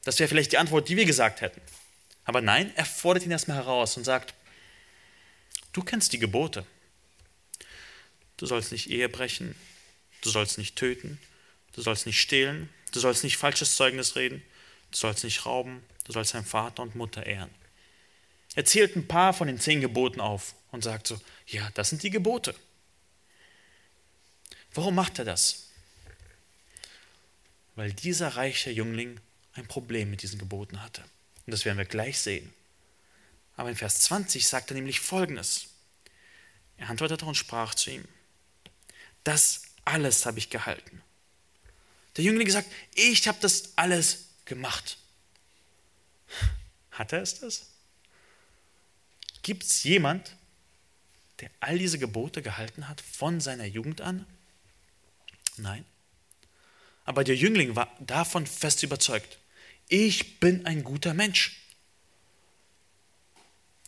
[0.04, 1.60] Das wäre vielleicht die Antwort, die wir gesagt hätten.
[2.24, 4.34] Aber nein, er fordert ihn erstmal heraus und sagt,
[5.72, 6.66] du kennst die Gebote.
[8.36, 9.54] Du sollst nicht Ehe brechen,
[10.22, 11.18] Du sollst nicht töten,
[11.72, 14.42] du sollst nicht stehlen, du sollst nicht falsches Zeugnis reden,
[14.92, 17.50] du sollst nicht rauben, du sollst deinen Vater und Mutter ehren.
[18.54, 22.02] Er zählt ein paar von den zehn Geboten auf und sagt so, ja, das sind
[22.02, 22.54] die Gebote.
[24.74, 25.68] Warum macht er das?
[27.74, 29.18] Weil dieser reiche Jüngling
[29.54, 31.02] ein Problem mit diesen Geboten hatte.
[31.46, 32.52] Und das werden wir gleich sehen.
[33.56, 35.66] Aber in Vers 20 sagt er nämlich Folgendes.
[36.78, 38.04] Er antwortete und sprach zu ihm,
[39.24, 41.02] das alles habe ich gehalten.
[42.16, 44.98] Der Jüngling sagt, ich habe das alles gemacht.
[46.90, 47.66] Hat er es das?
[49.42, 50.36] Gibt es jemand,
[51.40, 54.26] der all diese Gebote gehalten hat von seiner Jugend an?
[55.56, 55.84] Nein.
[57.04, 59.38] Aber der Jüngling war davon fest überzeugt.
[59.92, 61.60] Ich bin ein guter Mensch.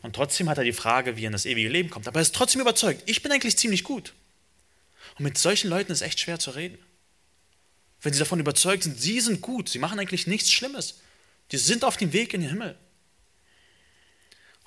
[0.03, 2.07] Und trotzdem hat er die Frage, wie er in das ewige Leben kommt.
[2.07, 3.03] Aber er ist trotzdem überzeugt.
[3.07, 4.13] Ich bin eigentlich ziemlich gut.
[5.17, 6.77] Und mit solchen Leuten ist echt schwer zu reden.
[8.03, 11.01] Wenn sie davon überzeugt sind, sie sind gut, sie machen eigentlich nichts Schlimmes.
[11.53, 12.79] Die sind auf dem Weg in den Himmel.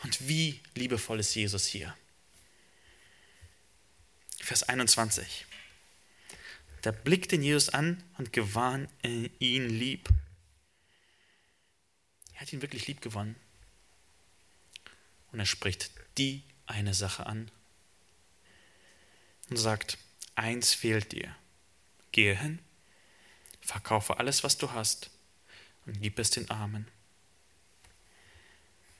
[0.01, 1.95] Und wie liebevoll ist Jesus hier.
[4.39, 5.45] Vers 21.
[6.81, 10.09] Da blickt ihn Jesus an und gewann ihn lieb.
[12.37, 13.35] Er hat ihn wirklich lieb gewonnen.
[15.31, 17.49] Und er spricht die eine Sache an
[19.49, 19.97] und sagt,
[20.35, 21.35] Eins fehlt dir.
[22.11, 22.59] Gehe hin,
[23.59, 25.09] verkaufe alles, was du hast
[25.87, 26.87] und gib es den Armen.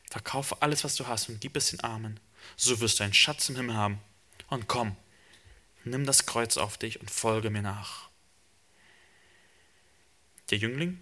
[0.09, 2.19] Verkaufe alles, was du hast und gib es den Armen.
[2.55, 4.01] So wirst du einen Schatz im Himmel haben.
[4.47, 4.95] Und komm,
[5.83, 8.09] nimm das Kreuz auf dich und folge mir nach.
[10.49, 10.99] Der Jüngling,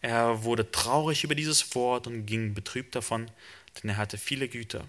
[0.00, 3.30] er wurde traurig über dieses Wort und ging betrübt davon,
[3.82, 4.86] denn er hatte viele Güter.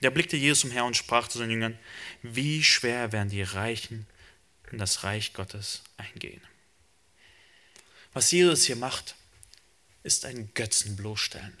[0.00, 1.78] Da blickte Jesus umher und sprach zu seinen Jüngern,
[2.22, 4.06] wie schwer werden die Reichen
[4.70, 6.40] in das Reich Gottes eingehen.
[8.12, 9.16] Was Jesus hier macht,
[10.02, 11.58] ist ein Götzen bloßstellen.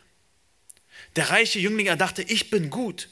[1.16, 3.08] Der reiche Jüngling, er dachte, ich bin gut.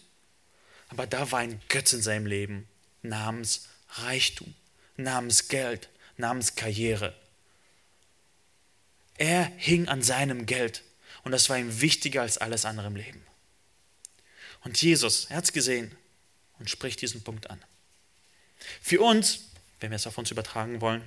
[0.88, 2.68] Aber da war ein Götz in seinem Leben
[3.02, 4.54] namens Reichtum,
[4.96, 7.14] namens Geld, namens Karriere.
[9.18, 10.82] Er hing an seinem Geld
[11.22, 13.22] und das war ihm wichtiger als alles andere im Leben.
[14.62, 15.96] Und Jesus, er hat es gesehen
[16.58, 17.62] und spricht diesen Punkt an.
[18.80, 19.40] Für uns,
[19.80, 21.02] wenn wir es auf uns übertragen wollen,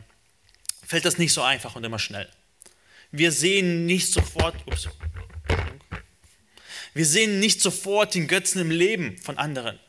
[0.86, 2.30] fällt das nicht so einfach und immer schnell.
[3.12, 4.88] Wir sehen nicht sofort, ups,
[6.94, 9.80] wir sehen nicht sofort den Götzen im Leben von anderen.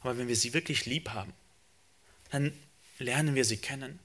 [0.00, 1.32] Aber wenn wir sie wirklich lieb haben,
[2.30, 2.52] dann
[2.98, 3.98] lernen wir sie kennen.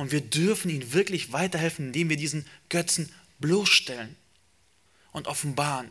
[0.00, 4.16] Und wir dürfen ihnen wirklich weiterhelfen, indem wir diesen Götzen bloßstellen
[5.12, 5.90] und offenbaren.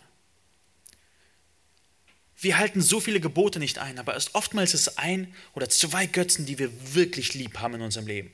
[2.36, 6.48] Wir halten so viele Gebote nicht ein, aber es oftmals ist ein oder zwei Götzen,
[6.48, 8.32] die wir wirklich lieb haben in unserem Leben,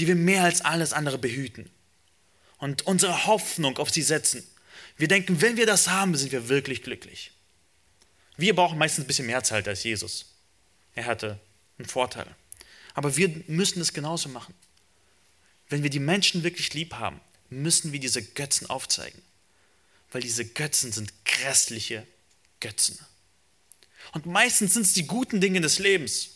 [0.00, 1.70] die wir mehr als alles andere behüten
[2.58, 4.44] und unsere Hoffnung auf sie setzen.
[4.96, 7.30] Wir denken, wenn wir das haben, sind wir wirklich glücklich.
[8.36, 10.34] Wir brauchen meistens ein bisschen mehr Zeit als Jesus.
[10.96, 11.38] Er hatte
[11.78, 12.26] einen Vorteil.
[12.94, 14.52] Aber wir müssen es genauso machen.
[15.72, 19.22] Wenn wir die Menschen wirklich lieb haben, müssen wir diese Götzen aufzeigen.
[20.10, 22.06] Weil diese Götzen sind grässliche
[22.60, 22.98] Götzen.
[24.12, 26.32] Und meistens sind es die guten Dinge des Lebens,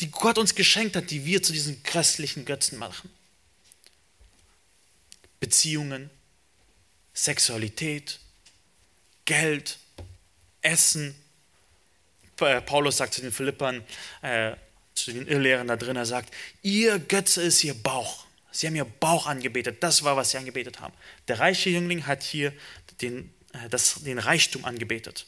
[0.00, 3.08] die Gott uns geschenkt hat, die wir zu diesen christlichen Götzen machen.
[5.40, 6.10] Beziehungen,
[7.14, 8.20] Sexualität,
[9.24, 9.78] Geld,
[10.60, 11.14] Essen.
[12.36, 13.82] Paulus sagt zu den Philippern,
[14.20, 14.54] äh,
[14.96, 18.26] zu den Irrlehrern da drin, er sagt, ihr Götze ist ihr Bauch.
[18.50, 19.82] Sie haben ihr Bauch angebetet.
[19.82, 20.94] Das war, was sie angebetet haben.
[21.28, 22.52] Der reiche Jüngling hat hier
[23.02, 25.26] den, äh, das, den Reichtum angebetet.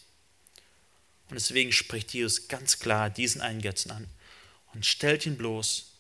[1.29, 4.09] Und deswegen spricht Jesus ganz klar diesen einen Götzen an
[4.73, 5.93] und stellt ihn bloß.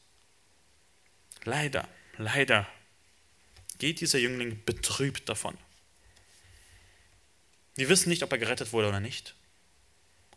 [1.44, 2.66] Leider, leider
[3.78, 5.57] geht dieser Jüngling betrübt davon.
[7.76, 9.35] Wir wissen nicht, ob er gerettet wurde oder nicht,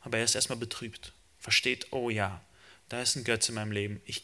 [0.02, 2.42] aber er ist erstmal betrübt, versteht, oh ja,
[2.92, 4.24] da ist ein Götze in meinem Leben, ich,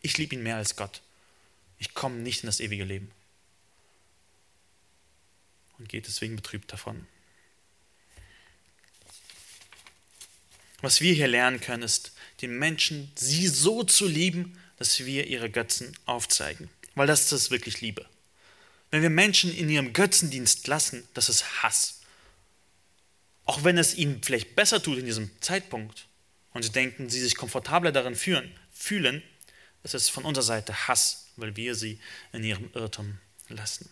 [0.00, 1.02] ich liebe ihn mehr als Gott,
[1.78, 3.10] ich komme nicht in das ewige Leben
[5.78, 7.06] und geht deswegen betrübt davon.
[10.80, 15.50] Was wir hier lernen können, ist, den Menschen sie so zu lieben, dass wir ihre
[15.50, 16.70] Götzen aufzeigen.
[16.94, 18.08] Weil das ist wirklich Liebe.
[18.90, 22.00] Wenn wir Menschen in ihrem Götzendienst lassen, das ist Hass.
[23.44, 26.06] Auch wenn es ihnen vielleicht besser tut in diesem Zeitpunkt
[26.52, 29.22] und sie denken, sie sich komfortabler darin fühlen, fühlen
[29.82, 31.98] ist es von unserer Seite Hass, weil wir sie
[32.32, 33.88] in ihrem Irrtum lassen.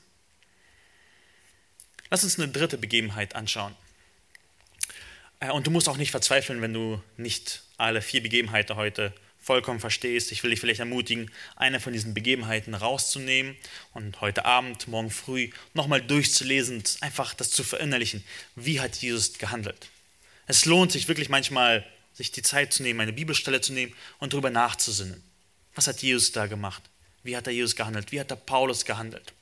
[2.11, 3.75] Lass uns eine dritte Begebenheit anschauen.
[5.41, 9.81] Äh, und du musst auch nicht verzweifeln, wenn du nicht alle vier Begebenheiten heute vollkommen
[9.81, 10.33] verstehst.
[10.33, 13.57] Ich will dich vielleicht ermutigen, eine von diesen Begebenheiten rauszunehmen
[13.95, 18.25] und heute Abend, morgen früh nochmal durchzulesen, einfach das zu verinnerlichen.
[18.57, 19.89] Wie hat Jesus gehandelt?
[20.47, 21.87] Es lohnt sich wirklich manchmal,
[22.19, 25.23] sich die Zeit zu nehmen, eine Bibelstelle zu nehmen und darüber nachzusinnen.
[25.77, 26.83] Was hat Jesus da gemacht?
[27.23, 28.11] Wie hat der Jesus gehandelt?
[28.11, 29.33] Wie hat der Paulus gehandelt?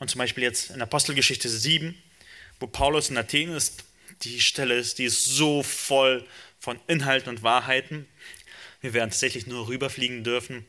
[0.00, 1.94] Und zum Beispiel jetzt in Apostelgeschichte 7,
[2.58, 3.84] wo Paulus in Athen ist,
[4.22, 6.26] die Stelle ist, die ist so voll
[6.58, 8.08] von Inhalten und Wahrheiten.
[8.80, 10.66] Wir werden tatsächlich nur rüberfliegen dürfen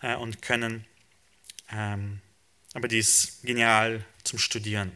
[0.00, 0.86] äh, und können.
[1.70, 2.20] Ähm,
[2.72, 4.90] aber die ist genial zum Studieren.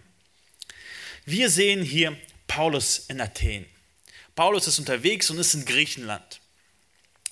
[1.27, 3.67] Wir sehen hier Paulus in Athen.
[4.37, 6.40] Paulus ist unterwegs und ist in Griechenland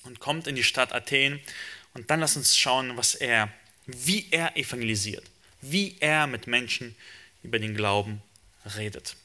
[0.03, 1.39] und kommt in die Stadt Athen.
[1.93, 3.53] Und dann lass uns schauen, was er,
[3.85, 5.23] wie er evangelisiert,
[5.61, 6.95] wie er mit Menschen
[7.43, 8.21] über den Glauben
[8.75, 9.15] redet.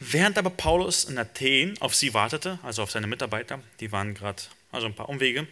[0.00, 4.42] Während aber Paulus in Athen auf sie wartete, also auf seine Mitarbeiter, die waren gerade,
[4.70, 5.46] also ein paar Umwege,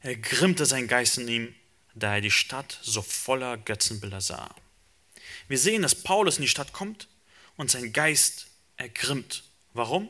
[0.00, 1.54] ergrimmte sein Geist in ihm,
[1.94, 4.54] da er die Stadt so voller Götzenbilder sah.
[5.48, 7.08] Wir sehen, dass Paulus in die Stadt kommt
[7.58, 8.46] und sein Geist
[8.78, 9.44] ergrimmt.
[9.74, 10.08] Warum?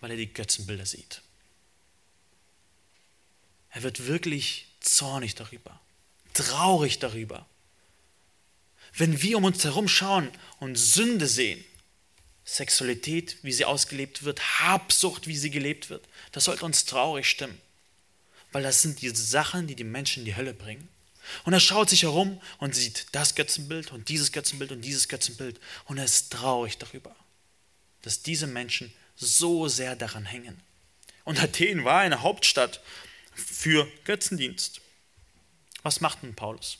[0.00, 1.22] Weil er die Götzenbilder sieht.
[3.70, 5.80] Er wird wirklich zornig darüber,
[6.32, 7.44] traurig darüber
[8.96, 11.64] wenn wir um uns herum schauen und Sünde sehen,
[12.44, 17.60] Sexualität, wie sie ausgelebt wird, Habsucht, wie sie gelebt wird, das sollte uns traurig stimmen.
[18.52, 20.88] Weil das sind die Sachen, die die Menschen in die Hölle bringen.
[21.44, 25.60] Und er schaut sich herum und sieht das Götzenbild und dieses Götzenbild und dieses Götzenbild.
[25.86, 27.14] Und er ist traurig darüber,
[28.02, 30.60] dass diese Menschen so sehr daran hängen.
[31.24, 32.82] Und Athen war eine Hauptstadt
[33.34, 34.80] für Götzendienst.
[35.82, 36.78] Was macht nun Paulus?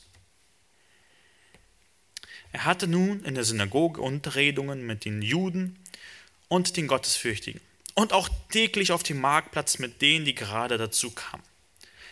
[2.51, 5.77] Er hatte nun in der Synagoge Unterredungen mit den Juden
[6.47, 7.59] und den Gottesfürchtigen
[7.95, 11.43] und auch täglich auf dem Marktplatz mit denen, die gerade dazu kamen.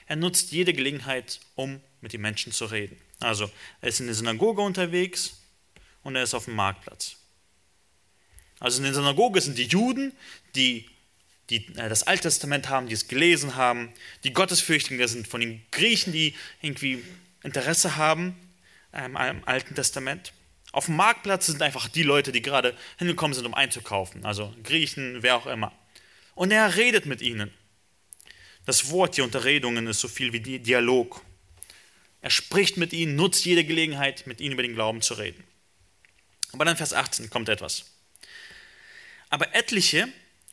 [0.07, 2.99] Er nutzt jede Gelegenheit, um mit den Menschen zu reden.
[3.19, 3.49] Also
[3.81, 5.41] er ist in der Synagoge unterwegs
[6.03, 7.15] und er ist auf dem Marktplatz.
[8.59, 10.11] Also in der Synagoge sind die Juden,
[10.53, 10.89] die,
[11.49, 13.93] die äh, das Alte Testament haben, die es gelesen haben.
[14.25, 17.03] Die Gottesfürchtigen, das sind von den Griechen, die irgendwie
[17.41, 18.35] Interesse haben
[18.91, 20.33] ähm, im Alten Testament.
[20.73, 24.25] Auf dem Marktplatz sind einfach die Leute, die gerade hingekommen sind, um einzukaufen.
[24.25, 25.71] Also Griechen, wer auch immer.
[26.35, 27.51] Und er redet mit ihnen.
[28.65, 31.21] Das Wort hier unter Redungen ist so viel wie Dialog.
[32.23, 35.43] Er spricht mit ihnen, nutzt jede Gelegenheit, mit ihnen über den Glauben zu reden.
[36.53, 37.83] Aber dann Vers 18 kommt etwas.
[39.29, 40.07] Aber etliche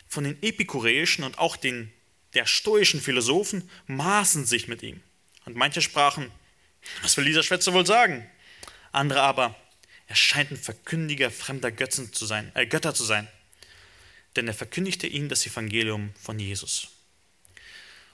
[0.08, 1.92] von den epikureischen und auch den
[2.34, 5.00] der stoischen Philosophen maßen sich mit ihm.
[5.44, 6.32] Und manche sprachen,
[7.02, 8.28] was will dieser Schwätzer wohl sagen?
[8.90, 9.54] Andere aber,
[10.08, 13.28] er scheint ein Verkündiger fremder Götzen zu sein, äh, Götter zu sein.
[14.34, 16.88] Denn er verkündigte ihnen das Evangelium von Jesus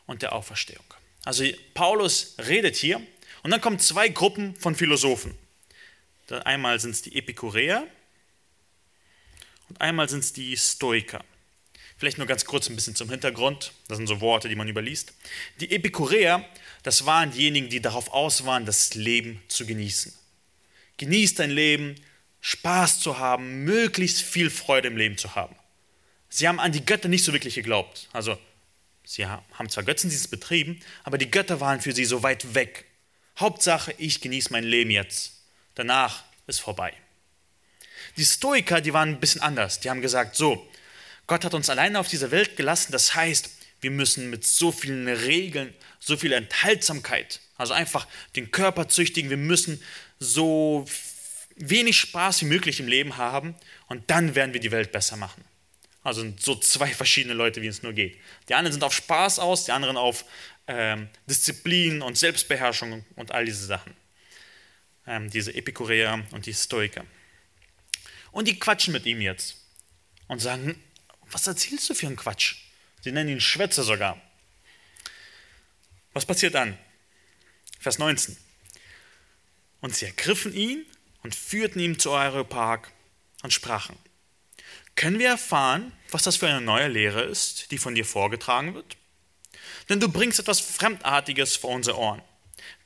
[0.05, 0.85] und der Auferstehung.
[1.25, 3.01] Also Paulus redet hier
[3.47, 5.33] und dann kommen zwei Gruppen von Philosophen.
[6.43, 7.87] Einmal sind es die Epikureer
[9.69, 11.25] und einmal sind es die Stoiker.
[11.97, 13.71] Vielleicht nur ganz kurz ein bisschen zum Hintergrund.
[13.87, 15.15] Das sind so Worte, die man überliest.
[15.61, 16.45] Die Epikureer,
[16.83, 20.13] das waren diejenigen, die darauf aus waren, das Leben zu genießen.
[20.97, 21.95] Genieß dein Leben,
[22.41, 25.55] Spaß zu haben, möglichst viel Freude im Leben zu haben.
[26.31, 28.09] Sie haben an die Götter nicht so wirklich geglaubt.
[28.13, 28.41] Also,
[29.05, 32.86] sie haben zwar Götzendienst betrieben, aber die Götter waren für sie so weit weg.
[33.39, 35.33] Hauptsache, ich genieße mein Leben jetzt.
[35.75, 36.95] Danach ist vorbei.
[38.17, 39.81] Die Stoiker, die waren ein bisschen anders.
[39.81, 40.67] Die haben gesagt, so,
[41.27, 42.93] Gott hat uns alleine auf dieser Welt gelassen.
[42.93, 43.51] Das heißt,
[43.81, 49.37] wir müssen mit so vielen Regeln, so viel Enthaltsamkeit, also einfach den Körper züchtigen, wir
[49.37, 49.83] müssen
[50.19, 50.87] so
[51.57, 53.55] wenig Spaß wie möglich im Leben haben
[53.89, 55.45] und dann werden wir die Welt besser machen.
[56.03, 58.19] Also so zwei verschiedene Leute, wie es nur geht.
[58.49, 60.25] Die einen sind auf Spaß aus, die anderen auf
[60.67, 63.95] ähm, Disziplin und Selbstbeherrschung und all diese Sachen.
[65.07, 67.05] Ähm, diese Epikureer und die Stoiker.
[68.33, 69.57] Und die quatschen mit ihm jetzt
[70.29, 70.83] und sagen,
[71.31, 72.57] was erzählst du für einen Quatsch?
[73.03, 74.21] Sie nennen ihn Schwätzer sogar.
[76.13, 76.79] Was passiert dann?
[77.79, 78.37] Vers 19.
[79.81, 80.85] Und sie ergriffen ihn
[81.23, 82.91] und führten ihn zu Areopag
[83.43, 83.97] und sprachen.
[84.95, 88.97] können wir erfahren, was das für eine neue Lehre ist, die von dir vorgetragen wird?
[89.89, 92.23] Denn du bringst etwas Fremdartiges vor unsere Ohren.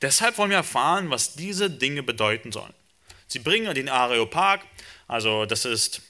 [0.01, 2.73] Deshalb wollen wir erfahren, was diese Dinge bedeuten sollen.
[3.27, 4.61] Sie bringen den Areopag,
[5.07, 6.01] also das ist,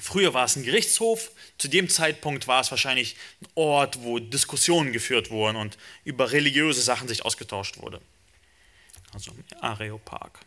[0.00, 4.92] früher war es ein Gerichtshof, zu dem Zeitpunkt war es wahrscheinlich ein Ort, wo Diskussionen
[4.92, 8.00] geführt wurden und über religiöse Sachen sich ausgetauscht wurde.
[9.12, 10.40] Also Areopag.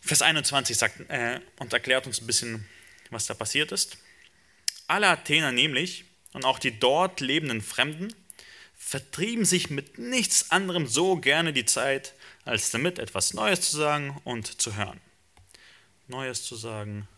[0.00, 2.68] Vers 21 sagt äh, und erklärt uns ein bisschen,
[3.10, 3.98] was da passiert ist.
[4.86, 8.14] Alle Athener nämlich und auch die dort lebenden Fremden
[8.76, 12.14] vertrieben sich mit nichts anderem so gerne die Zeit,
[12.44, 15.00] als damit etwas Neues zu sagen und zu hören.
[16.08, 17.08] Neues zu sagen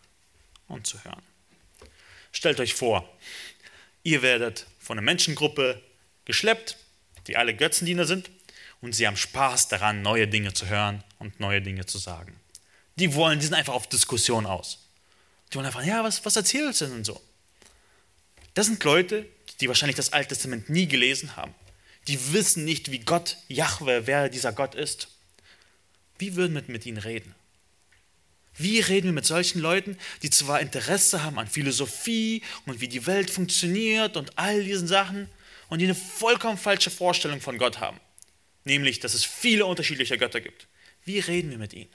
[0.67, 1.21] und zu hören.
[2.31, 3.07] Stellt euch vor,
[4.03, 5.81] ihr werdet von einer Menschengruppe
[6.25, 6.77] geschleppt,
[7.27, 8.29] die alle Götzendiener sind,
[8.81, 12.39] und sie haben Spaß daran, neue Dinge zu hören und neue Dinge zu sagen.
[12.95, 14.87] Die wollen, die sind einfach auf Diskussion aus.
[15.51, 17.21] Die wollen einfach, ja, was, was erzählst du denn so?
[18.59, 19.25] Das sind Leute,
[19.61, 21.55] die wahrscheinlich das Alte Testament nie gelesen haben.
[22.09, 25.07] Die wissen nicht, wie Gott, Jahwe, wer dieser Gott ist.
[26.17, 27.33] Wie würden wir mit ihnen reden?
[28.57, 33.07] Wie reden wir mit solchen Leuten, die zwar Interesse haben an Philosophie und wie die
[33.07, 35.29] Welt funktioniert und all diesen Sachen
[35.69, 38.01] und die eine vollkommen falsche Vorstellung von Gott haben?
[38.65, 40.67] Nämlich, dass es viele unterschiedliche Götter gibt.
[41.05, 41.93] Wie reden wir mit ihnen?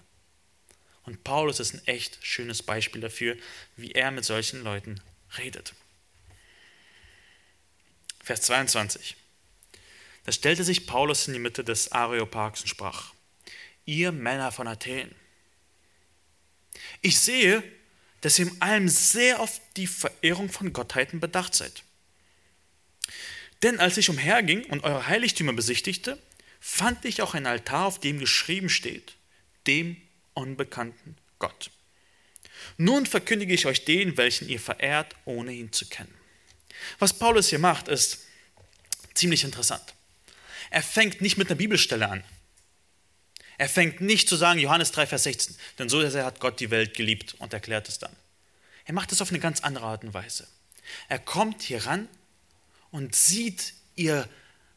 [1.02, 3.36] Und Paulus ist ein echt schönes Beispiel dafür,
[3.76, 5.02] wie er mit solchen Leuten
[5.36, 5.74] redet.
[8.24, 9.16] Vers 22.
[10.24, 13.12] Da stellte sich Paulus in die Mitte des Areopags und sprach,
[13.84, 15.14] ihr Männer von Athen,
[17.02, 17.62] ich sehe,
[18.22, 21.82] dass ihr in allem sehr auf die Verehrung von Gottheiten bedacht seid.
[23.62, 26.18] Denn als ich umherging und eure Heiligtümer besichtigte,
[26.60, 29.16] fand ich auch ein Altar, auf dem geschrieben steht,
[29.66, 30.00] dem
[30.32, 31.70] unbekannten Gott.
[32.78, 36.23] Nun verkündige ich euch den, welchen ihr verehrt, ohne ihn zu kennen.
[36.98, 38.20] Was Paulus hier macht, ist
[39.14, 39.94] ziemlich interessant.
[40.70, 42.24] Er fängt nicht mit einer Bibelstelle an.
[43.58, 46.70] Er fängt nicht zu sagen, Johannes 3, Vers 16, denn so sehr hat Gott die
[46.70, 48.14] Welt geliebt und erklärt es dann.
[48.84, 50.46] Er macht es auf eine ganz andere Art und Weise.
[51.08, 52.08] Er kommt hier ran
[52.90, 54.28] und sieht ihr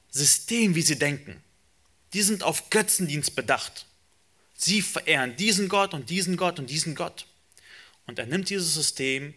[0.10, 1.43] System, wie sie denken.
[2.14, 3.86] Die sind auf Götzendienst bedacht.
[4.56, 7.26] Sie verehren diesen Gott und diesen Gott und diesen Gott.
[8.06, 9.34] Und er nimmt dieses System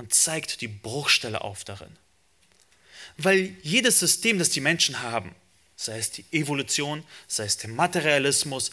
[0.00, 1.94] und zeigt die Bruchstelle auf darin.
[3.18, 5.34] Weil jedes System, das die Menschen haben,
[5.76, 8.70] sei es die Evolution, sei es der Materialismus,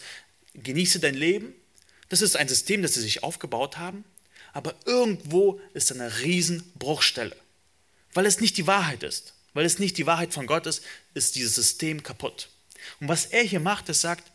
[0.54, 1.52] genieße dein Leben,
[2.08, 4.04] das ist ein System, das sie sich aufgebaut haben,
[4.54, 7.36] aber irgendwo ist eine Riesenbruchstelle.
[8.14, 11.34] Weil es nicht die Wahrheit ist, weil es nicht die Wahrheit von Gott ist, ist
[11.34, 12.48] dieses System kaputt.
[13.00, 14.32] Und was er hier macht, ist sagt,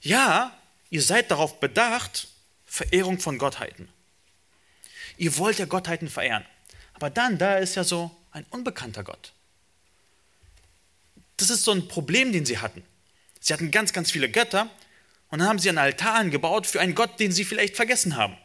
[0.00, 0.58] ja,
[0.88, 2.28] ihr seid darauf bedacht,
[2.64, 3.90] Verehrung von Gottheiten.
[5.22, 6.44] Ihr wollt ja Gottheiten verehren.
[6.94, 9.32] Aber dann, da ist ja so ein unbekannter Gott.
[11.36, 12.82] Das ist so ein Problem, den sie hatten.
[13.38, 14.68] Sie hatten ganz, ganz viele Götter
[15.30, 18.36] und dann haben sie einen Altar gebaut für einen Gott, den sie vielleicht vergessen haben.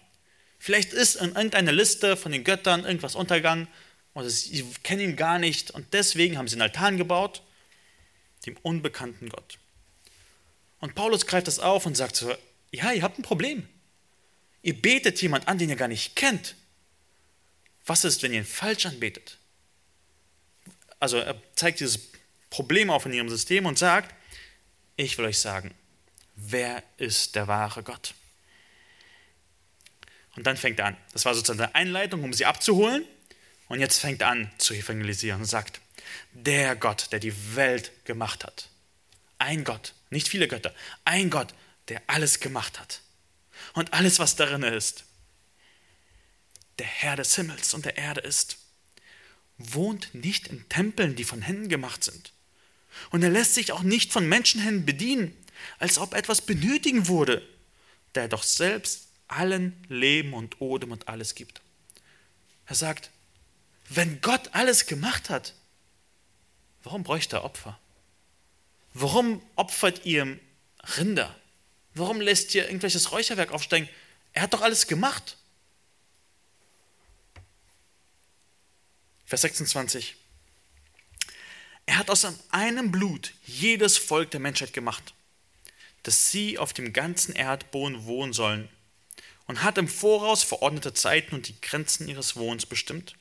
[0.59, 3.67] Vielleicht ist in irgendeiner Liste von den Göttern irgendwas untergegangen
[4.13, 7.41] oder sie kennen ihn gar nicht und deswegen haben sie einen Altar gebaut,
[8.45, 9.57] dem unbekannten Gott.
[10.79, 12.31] Und Paulus greift das auf und sagt so,
[12.69, 13.67] ja, ihr habt ein Problem.
[14.61, 16.53] Ihr betet jemand an, den ihr gar nicht kennt.
[17.87, 19.37] Was ist, wenn ihr ihn falsch anbetet?
[20.99, 22.11] Also er zeigt dieses
[22.49, 24.13] Problem auf in ihrem System und sagt,
[24.95, 25.73] ich will euch sagen,
[26.35, 28.13] wer ist der wahre Gott?
[30.35, 30.97] Und dann fängt er an.
[31.13, 33.05] Das war sozusagen eine Einleitung, um sie abzuholen.
[33.67, 35.81] Und jetzt fängt er an zu evangelisieren und sagt,
[36.31, 38.69] der Gott, der die Welt gemacht hat.
[39.39, 40.73] Ein Gott, nicht viele Götter.
[41.05, 41.53] Ein Gott,
[41.89, 43.01] der alles gemacht hat.
[43.73, 45.06] Und alles, was darin ist.
[46.79, 48.57] Der Herr des Himmels und der Erde ist.
[49.57, 52.33] Wohnt nicht in Tempeln, die von Händen gemacht sind.
[53.09, 55.35] Und er lässt sich auch nicht von Menschenhänden bedienen,
[55.79, 57.47] als ob etwas benötigen würde,
[58.13, 61.61] da er doch selbst allen Leben und Odem und alles gibt.
[62.65, 63.11] Er sagt,
[63.89, 65.53] wenn Gott alles gemacht hat,
[66.83, 67.79] warum bräuchte er Opfer?
[68.93, 70.39] Warum opfert ihr
[70.97, 71.35] Rinder?
[71.93, 73.89] Warum lässt ihr irgendwelches Räucherwerk aufsteigen?
[74.33, 75.36] Er hat doch alles gemacht.
[79.27, 80.15] Vers 26.
[81.85, 85.13] Er hat aus einem Blut jedes Volk der Menschheit gemacht,
[86.03, 88.69] dass sie auf dem ganzen Erdboden wohnen sollen,
[89.45, 93.15] und hat im Voraus verordnete Zeiten und die Grenzen ihres Wohnens bestimmt,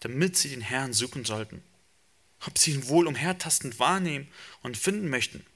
[0.00, 1.62] damit sie den Herrn suchen sollten,
[2.44, 4.28] ob sie ihn wohl umhertastend wahrnehmen
[4.62, 5.46] und finden möchten.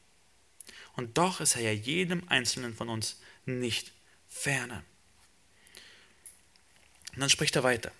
[0.95, 3.93] Und doch ist er ja jedem Einzelnen von uns nicht
[4.29, 4.85] ferne.
[7.15, 7.93] Und dann spricht er weiter.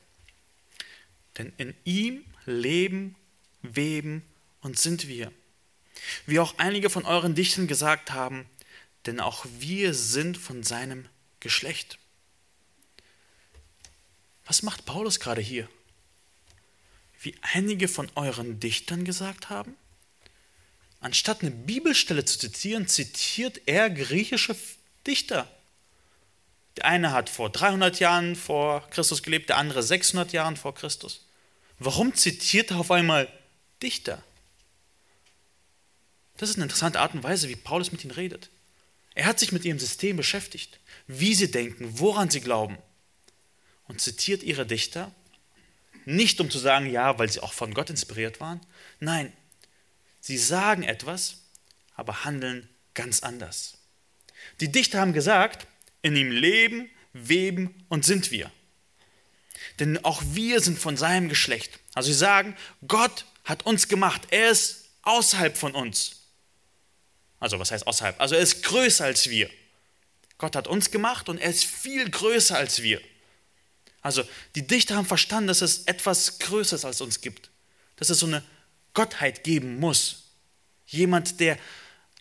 [1.39, 3.17] Denn in ihm leben,
[3.63, 4.23] weben
[4.61, 5.33] und sind wir.
[6.27, 8.47] Wie auch einige von euren Dichtern gesagt haben,
[9.07, 11.09] denn auch wir sind von seinem
[11.41, 11.99] Geschlecht.
[14.47, 15.69] Was macht Paulus gerade hier?
[17.21, 19.77] Wie einige von euren Dichtern gesagt haben?
[21.01, 24.57] Anstatt eine Bibelstelle zu zitieren, zitiert er griechische
[25.07, 25.51] Dichter.
[26.77, 31.26] Der eine hat vor 300 Jahren vor Christus gelebt, der andere 600 Jahren vor Christus.
[31.79, 33.29] Warum zitiert er auf einmal
[33.83, 34.23] Dichter?
[36.37, 38.51] Das ist eine interessante Art und Weise, wie Paulus mit ihnen redet.
[39.15, 42.77] Er hat sich mit ihrem System beschäftigt, wie sie denken, woran sie glauben
[43.89, 45.11] und zitiert ihre Dichter,
[46.05, 48.61] nicht um zu sagen, ja, weil sie auch von Gott inspiriert waren.
[49.01, 49.33] Nein,
[50.21, 51.39] sie sagen etwas,
[51.95, 53.79] aber handeln ganz anders.
[54.61, 55.67] Die Dichter haben gesagt,
[56.03, 58.51] in ihm leben, weben und sind wir.
[59.79, 61.79] Denn auch wir sind von seinem Geschlecht.
[61.95, 62.57] Also sie sagen,
[62.87, 64.23] Gott hat uns gemacht.
[64.31, 66.23] Er ist außerhalb von uns.
[67.39, 68.21] Also was heißt außerhalb?
[68.21, 69.51] Also er ist größer als wir.
[70.39, 73.01] Gott hat uns gemacht und er ist viel größer als wir.
[74.03, 74.25] Also
[74.55, 77.51] die Dichter haben verstanden, dass es etwas Größeres als uns gibt.
[77.97, 78.43] Dass es so eine
[78.95, 80.31] Gottheit geben muss.
[80.87, 81.59] Jemand, der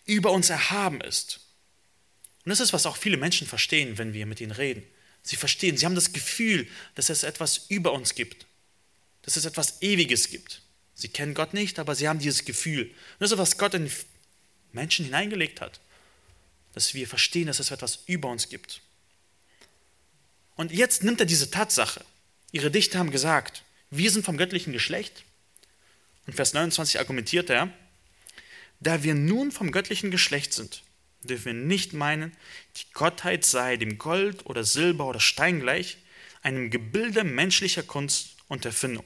[0.04, 1.40] über uns erhaben ist.
[2.44, 4.84] Und das ist, was auch viele Menschen verstehen, wenn wir mit ihnen reden.
[5.26, 8.46] Sie verstehen, sie haben das Gefühl, dass es etwas über uns gibt,
[9.22, 10.62] dass es etwas Ewiges gibt.
[10.94, 12.84] Sie kennen Gott nicht, aber sie haben dieses Gefühl.
[12.84, 13.90] Und das ist, was Gott in
[14.72, 15.80] Menschen hineingelegt hat,
[16.74, 18.82] dass wir verstehen, dass es etwas über uns gibt.
[20.54, 22.04] Und jetzt nimmt er diese Tatsache.
[22.52, 25.24] Ihre Dichter haben gesagt, wir sind vom göttlichen Geschlecht.
[26.28, 27.72] Und Vers 29 argumentiert er,
[28.78, 30.82] da wir nun vom göttlichen Geschlecht sind,
[31.26, 32.32] dürfen wir nicht meinen,
[32.76, 35.98] die Gottheit sei dem Gold oder Silber oder Stein gleich,
[36.42, 39.04] einem Gebilde menschlicher Kunst und Erfindung.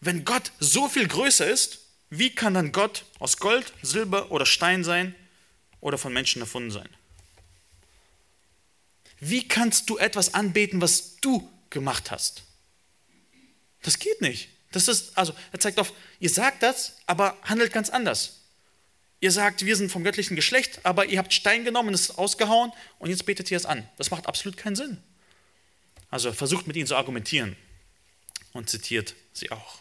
[0.00, 4.82] Wenn Gott so viel größer ist, wie kann dann Gott aus Gold, Silber oder Stein
[4.82, 5.14] sein
[5.80, 6.88] oder von Menschen erfunden sein?
[9.20, 12.42] Wie kannst du etwas anbeten, was du gemacht hast?
[13.82, 14.48] Das geht nicht.
[14.72, 18.39] Das ist, also, er zeigt auf, ihr sagt das, aber handelt ganz anders.
[19.20, 23.10] Ihr sagt, wir sind vom göttlichen Geschlecht, aber ihr habt Stein genommen es ausgehauen und
[23.10, 23.86] jetzt betet ihr es an.
[23.98, 24.98] Das macht absolut keinen Sinn.
[26.10, 27.56] Also er versucht mit ihnen zu argumentieren
[28.52, 29.80] und zitiert sie auch.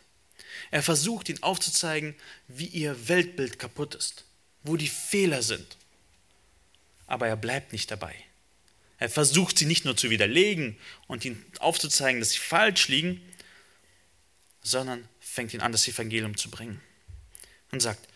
[0.71, 2.15] Er versucht ihnen aufzuzeigen,
[2.47, 4.25] wie ihr Weltbild kaputt ist,
[4.63, 5.77] wo die Fehler sind.
[7.07, 8.13] Aber er bleibt nicht dabei.
[8.99, 10.77] Er versucht sie nicht nur zu widerlegen
[11.07, 13.21] und ihnen aufzuzeigen, dass sie falsch liegen,
[14.61, 16.81] sondern fängt ihn an, das Evangelium zu bringen.
[17.71, 18.07] Und sagt,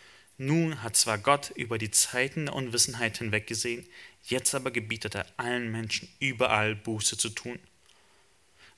[0.45, 3.87] nun hat zwar Gott über die Zeiten der Unwissenheit hinweggesehen,
[4.23, 7.59] jetzt aber gebietet er allen Menschen überall Buße zu tun,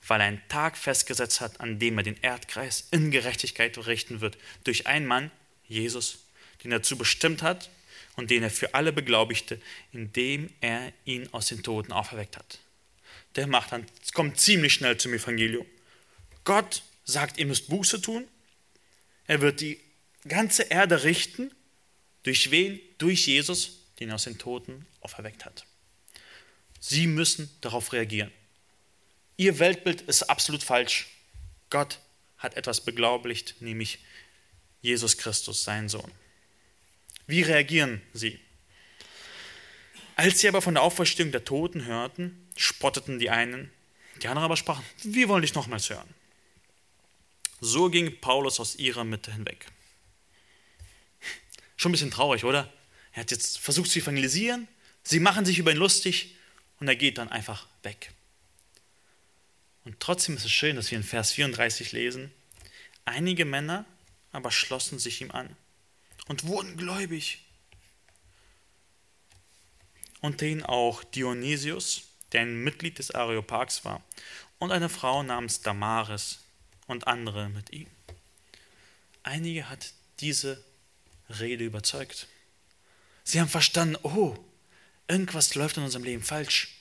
[0.07, 4.37] weil er einen Tag festgesetzt hat, an dem er den Erdkreis in Gerechtigkeit richten wird,
[4.63, 5.31] durch einen Mann,
[5.67, 6.19] Jesus,
[6.63, 7.69] den er dazu bestimmt hat
[8.15, 9.59] und den er für alle beglaubigte,
[9.91, 12.59] indem er ihn aus den Toten auferweckt hat.
[13.35, 15.65] Der macht dann, kommt ziemlich schnell zum Evangelium.
[16.43, 18.27] Gott sagt, ihr müsst Buße tun.
[19.27, 19.79] Er wird die
[20.27, 21.51] ganze Erde richten.
[22.23, 22.79] Durch wen?
[22.97, 25.65] Durch Jesus, den er aus den Toten auferweckt hat.
[26.79, 28.31] Sie müssen darauf reagieren.
[29.37, 31.07] Ihr Weltbild ist absolut falsch.
[31.69, 31.99] Gott
[32.37, 33.99] hat etwas beglaubigt, nämlich
[34.81, 36.11] Jesus Christus, sein Sohn.
[37.27, 38.39] Wie reagieren sie?
[40.15, 43.71] Als sie aber von der Auferstehung der Toten hörten, spotteten die einen,
[44.21, 46.07] die anderen aber sprachen, wir wollen dich nochmals hören.
[47.59, 49.65] So ging Paulus aus ihrer Mitte hinweg.
[51.85, 52.73] Schon ein bisschen traurig, oder?
[53.13, 54.67] Er hat jetzt versucht zu evangelisieren,
[55.03, 56.35] sie machen sich über ihn lustig
[56.79, 58.11] und er geht dann einfach weg.
[59.83, 62.31] Und trotzdem ist es schön, dass wir in Vers 34 lesen,
[63.05, 63.85] einige Männer
[64.31, 65.55] aber schlossen sich ihm an
[66.27, 67.45] und wurden gläubig.
[70.21, 74.03] Unter ihnen auch Dionysius, der ein Mitglied des Areopags war,
[74.57, 76.39] und eine Frau namens Damaris
[76.87, 77.85] und andere mit ihm.
[79.21, 80.65] Einige hat diese
[81.29, 82.27] Rede überzeugt.
[83.23, 84.35] Sie haben verstanden, oh,
[85.07, 86.75] irgendwas läuft in unserem Leben falsch.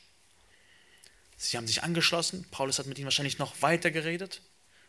[1.37, 4.41] Sie haben sich angeschlossen, Paulus hat mit ihnen wahrscheinlich noch weiter geredet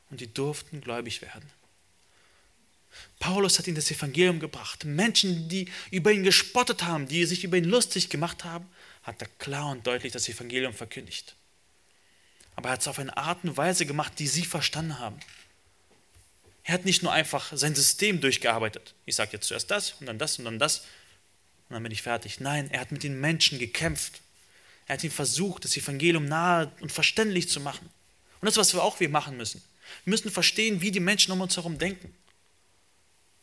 [0.09, 1.49] und die durften gläubig werden.
[3.19, 4.85] Paulus hat ihnen das Evangelium gebracht.
[4.85, 8.69] Menschen, die über ihn gespottet haben, die sich über ihn lustig gemacht haben,
[9.03, 11.35] hat er klar und deutlich das Evangelium verkündigt.
[12.55, 15.19] Aber er hat es auf eine Art und Weise gemacht, die sie verstanden haben.
[16.65, 18.95] Er hat nicht nur einfach sein System durchgearbeitet.
[19.05, 20.79] Ich sage jetzt zuerst das und dann das und dann das
[21.69, 22.39] und dann bin ich fertig.
[22.39, 24.21] Nein, er hat mit den Menschen gekämpft.
[24.87, 27.87] Er hat ihn versucht, das Evangelium nahe und verständlich zu machen.
[28.41, 29.61] Und das was wir auch wir machen müssen.
[30.03, 32.11] Wir müssen verstehen, wie die Menschen um uns herum denken.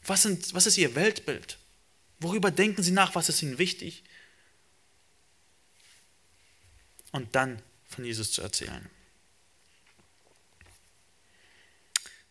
[0.05, 1.59] Was, sind, was ist ihr Weltbild?
[2.19, 3.15] Worüber denken sie nach?
[3.15, 4.03] Was ist ihnen wichtig?
[7.13, 8.91] Und dann von Jesus zu erzählen.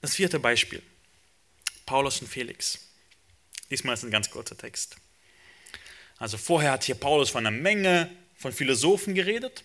[0.01, 0.81] Das vierte Beispiel.
[1.85, 2.79] Paulus und Felix.
[3.69, 4.97] Diesmal ist ein ganz kurzer Text.
[6.17, 9.63] Also vorher hat hier Paulus von einer Menge von Philosophen geredet.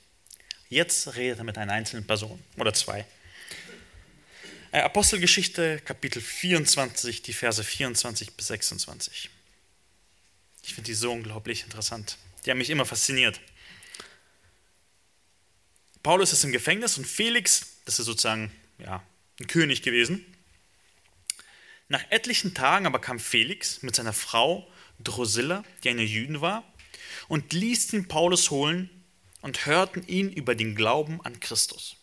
[0.68, 3.06] Jetzt redet er mit einer einzelnen Person oder zwei.
[4.72, 9.30] Äh, Apostelgeschichte, Kapitel 24, die Verse 24 bis 26.
[10.62, 12.18] Ich finde die so unglaublich interessant.
[12.44, 13.40] Die haben mich immer fasziniert.
[16.02, 19.02] Paulus ist im Gefängnis und Felix, das ist sozusagen ja,
[19.40, 20.24] ein König gewesen.
[21.88, 24.68] Nach etlichen Tagen aber kam Felix mit seiner Frau
[24.98, 26.64] Drusilla, die eine Jüdin war,
[27.28, 28.90] und ließ den Paulus holen
[29.42, 31.96] und hörten ihn über den Glauben an Christus.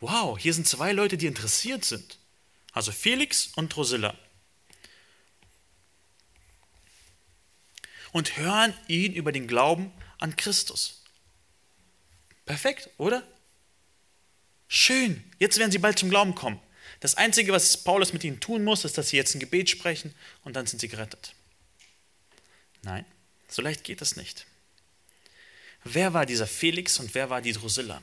[0.00, 2.18] Wow, hier sind zwei Leute, die interessiert sind.
[2.72, 4.16] Also Felix und Drusilla.
[8.12, 11.02] Und hören ihn über den Glauben an Christus.
[12.44, 13.26] Perfekt, oder?
[14.76, 16.58] Schön, jetzt werden sie bald zum Glauben kommen.
[16.98, 20.12] Das Einzige, was Paulus mit ihnen tun muss, ist, dass sie jetzt ein Gebet sprechen
[20.42, 21.32] und dann sind sie gerettet.
[22.82, 23.04] Nein,
[23.48, 24.46] so leicht geht es nicht.
[25.84, 28.02] Wer war dieser Felix und wer war die Drusilla?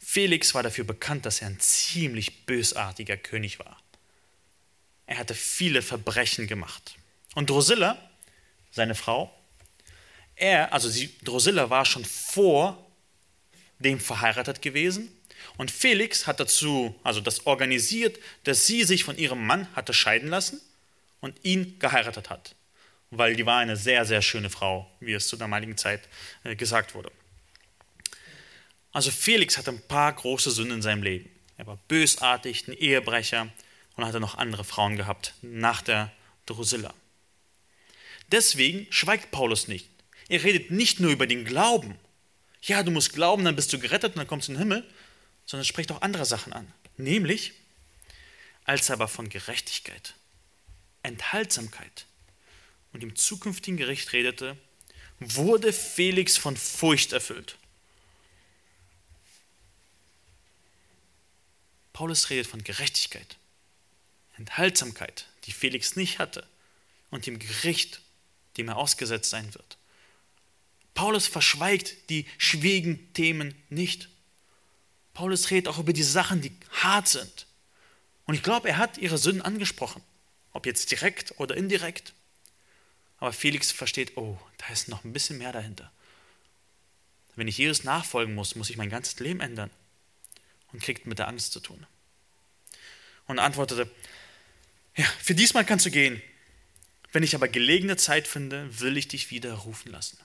[0.00, 3.80] Felix war dafür bekannt, dass er ein ziemlich bösartiger König war.
[5.06, 6.96] Er hatte viele Verbrechen gemacht.
[7.36, 8.10] Und Drusilla,
[8.72, 9.32] seine Frau,
[10.34, 12.90] er, also sie, Drusilla war schon vor
[13.78, 15.12] dem verheiratet gewesen
[15.58, 20.30] und Felix hat dazu, also das organisiert, dass sie sich von ihrem Mann hatte scheiden
[20.30, 20.60] lassen
[21.20, 22.54] und ihn geheiratet hat
[23.10, 26.02] weil die war eine sehr, sehr schöne Frau, wie es zur damaligen Zeit
[26.44, 27.10] äh, gesagt wurde.
[28.92, 31.30] Also Felix hatte ein paar große Sünden in seinem Leben.
[31.56, 33.48] Er war bösartig, ein Ehebrecher
[33.96, 36.12] und hatte noch andere Frauen gehabt nach der
[36.46, 36.94] Drusilla.
[38.30, 39.88] Deswegen schweigt Paulus nicht.
[40.28, 41.96] Er redet nicht nur über den Glauben.
[42.62, 44.84] Ja, du musst glauben, dann bist du gerettet und dann kommst du in den Himmel,
[45.48, 46.70] sondern spricht auch andere Sachen an.
[46.98, 47.54] Nämlich,
[48.64, 50.14] als er aber von Gerechtigkeit,
[51.02, 52.04] Enthaltsamkeit,
[52.92, 54.56] und im zukünftigen Gericht redete,
[55.20, 57.56] wurde Felix von Furcht erfüllt.
[61.92, 63.36] Paulus redet von Gerechtigkeit,
[64.36, 66.46] Enthaltsamkeit, die Felix nicht hatte,
[67.10, 68.00] und dem Gericht,
[68.56, 69.78] dem er ausgesetzt sein wird.
[70.94, 74.08] Paulus verschweigt die schwierigen Themen nicht.
[75.18, 77.46] Paulus redet auch über die Sachen, die hart sind.
[78.26, 80.00] Und ich glaube, er hat ihre Sünden angesprochen,
[80.52, 82.14] ob jetzt direkt oder indirekt.
[83.18, 85.90] Aber Felix versteht, oh, da ist noch ein bisschen mehr dahinter.
[87.34, 89.72] Wenn ich Jesus nachfolgen muss, muss ich mein ganzes Leben ändern.
[90.72, 91.84] Und kriegt mit der Angst zu tun.
[93.26, 93.90] Und antwortete,
[94.94, 96.22] ja, für diesmal kannst du gehen.
[97.10, 100.16] Wenn ich aber gelegene Zeit finde, will ich dich wieder rufen lassen.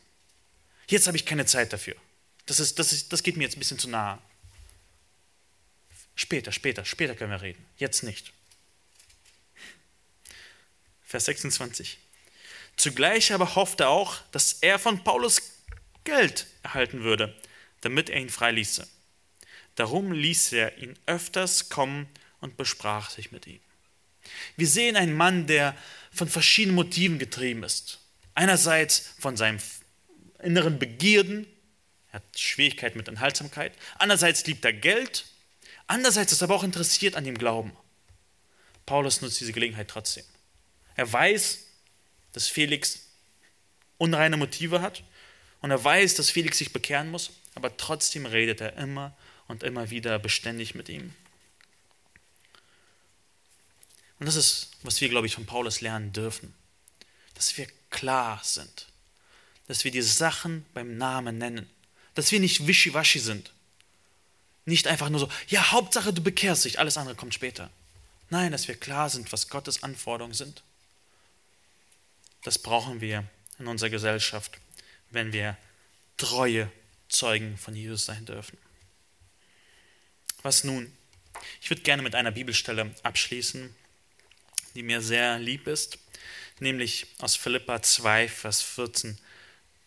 [0.88, 1.96] Jetzt habe ich keine Zeit dafür.
[2.46, 4.20] Das, ist, das, ist, das geht mir jetzt ein bisschen zu nahe.
[6.16, 7.66] Später, später, später können wir reden.
[7.78, 8.32] Jetzt nicht.
[11.04, 11.98] Vers 26.
[12.76, 15.42] Zugleich aber hoffte er auch, dass er von Paulus
[16.04, 17.36] Geld erhalten würde,
[17.82, 18.88] damit er ihn freiließe.
[19.76, 22.08] Darum ließ er ihn öfters kommen
[22.40, 23.60] und besprach sich mit ihm.
[24.56, 25.76] Wir sehen einen Mann, der
[26.12, 28.00] von verschiedenen Motiven getrieben ist.
[28.36, 29.60] Einerseits von seinem
[30.42, 31.48] inneren Begierden,
[32.12, 33.74] er hat Schwierigkeiten mit Enthaltsamkeit.
[33.98, 35.26] Andererseits liebt er Geld.
[35.88, 37.76] Andererseits ist er aber auch interessiert an dem Glauben.
[38.86, 40.26] Paulus nutzt diese Gelegenheit trotzdem.
[40.96, 41.60] Er weiß,
[42.34, 43.00] dass Felix
[43.98, 45.04] unreine Motive hat
[45.62, 49.16] und er weiß, dass Felix sich bekehren muss, aber trotzdem redet er immer
[49.48, 51.14] und immer wieder beständig mit ihm.
[54.20, 56.54] Und das ist, was wir, glaube ich, von Paulus lernen dürfen,
[57.34, 58.88] dass wir klar sind,
[59.68, 61.70] dass wir die Sachen beim Namen nennen,
[62.16, 63.53] dass wir nicht wischiwaschi sind.
[64.66, 67.70] Nicht einfach nur so, ja, Hauptsache du bekehrst dich, alles andere kommt später.
[68.30, 70.64] Nein, dass wir klar sind, was Gottes Anforderungen sind.
[72.44, 73.26] Das brauchen wir
[73.60, 74.60] in unserer Gesellschaft,
[75.12, 75.58] wenn wir
[76.18, 76.72] treue
[77.10, 78.58] Zeugen von Jesus sein dürfen.
[80.42, 80.92] Was nun?
[81.62, 83.74] Ich würde gerne mit einer Bibelstelle abschließen,
[84.76, 86.00] die mir sehr lieb ist,
[86.60, 89.18] nämlich aus Philippa 2, Vers 14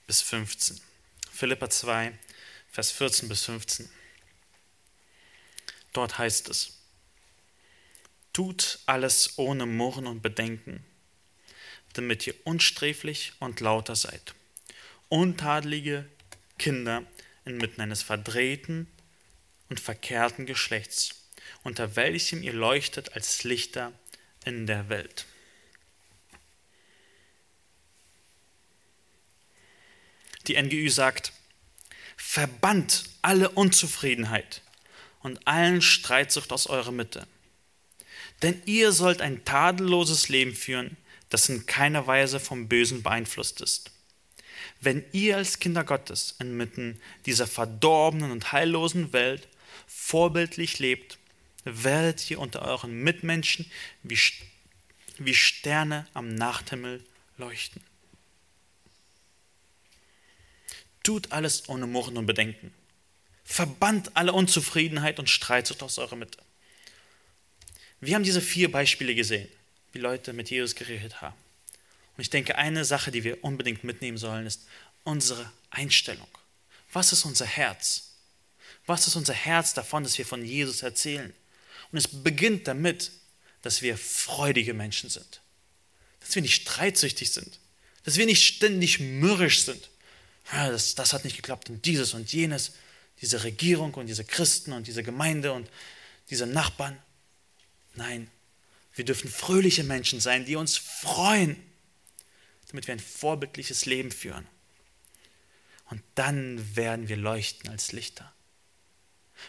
[0.06, 0.80] bis 15.
[1.32, 2.12] Philippa 2,
[2.70, 3.90] Vers 14 bis 15.
[5.96, 6.78] Dort heißt es,
[8.32, 10.84] tut alles ohne Murren und Bedenken
[11.96, 14.34] damit ihr unsträflich und lauter seid.
[15.08, 16.06] Untadelige,
[16.58, 17.04] Kinder
[17.44, 18.86] inmitten eines verdrehten
[19.68, 21.28] und verkehrten Geschlechts,
[21.62, 23.92] unter welchem ihr leuchtet als Lichter
[24.44, 25.26] in der Welt.
[30.46, 31.32] Die NGÜ sagt,
[32.16, 34.62] verbannt alle Unzufriedenheit
[35.26, 37.26] und allen Streitsucht aus eurer Mitte.
[38.42, 40.96] Denn ihr sollt ein tadelloses Leben führen,
[41.28, 43.90] das in keiner Weise vom Bösen beeinflusst ist.
[44.80, 49.48] Wenn ihr als Kinder Gottes inmitten dieser verdorbenen und heillosen Welt
[49.86, 51.18] vorbildlich lebt,
[51.64, 53.68] werdet ihr unter euren Mitmenschen
[54.04, 54.18] wie,
[55.18, 57.04] wie Sterne am Nachthimmel
[57.36, 57.82] leuchten.
[61.02, 62.72] Tut alles ohne Murren und Bedenken.
[63.46, 66.38] Verbannt alle Unzufriedenheit und Streitsucht aus eurer Mitte.
[68.00, 69.48] Wir haben diese vier Beispiele gesehen,
[69.92, 71.36] wie Leute mit Jesus geredet haben.
[72.16, 74.66] Und ich denke, eine Sache, die wir unbedingt mitnehmen sollen, ist
[75.04, 76.28] unsere Einstellung.
[76.92, 78.10] Was ist unser Herz?
[78.84, 81.32] Was ist unser Herz davon, dass wir von Jesus erzählen?
[81.92, 83.12] Und es beginnt damit,
[83.62, 85.40] dass wir freudige Menschen sind.
[86.20, 87.58] Dass wir nicht streitsüchtig sind.
[88.04, 89.88] Dass wir nicht ständig mürrisch sind
[90.52, 92.72] ja, das, das hat nicht geklappt und dieses und jenes,
[93.20, 95.70] diese Regierung und diese Christen und diese Gemeinde und
[96.30, 96.98] diese Nachbarn.
[97.94, 98.30] Nein,
[98.94, 101.56] wir dürfen fröhliche Menschen sein, die uns freuen,
[102.68, 104.46] damit wir ein vorbildliches Leben führen.
[105.88, 108.32] Und dann werden wir leuchten als Lichter.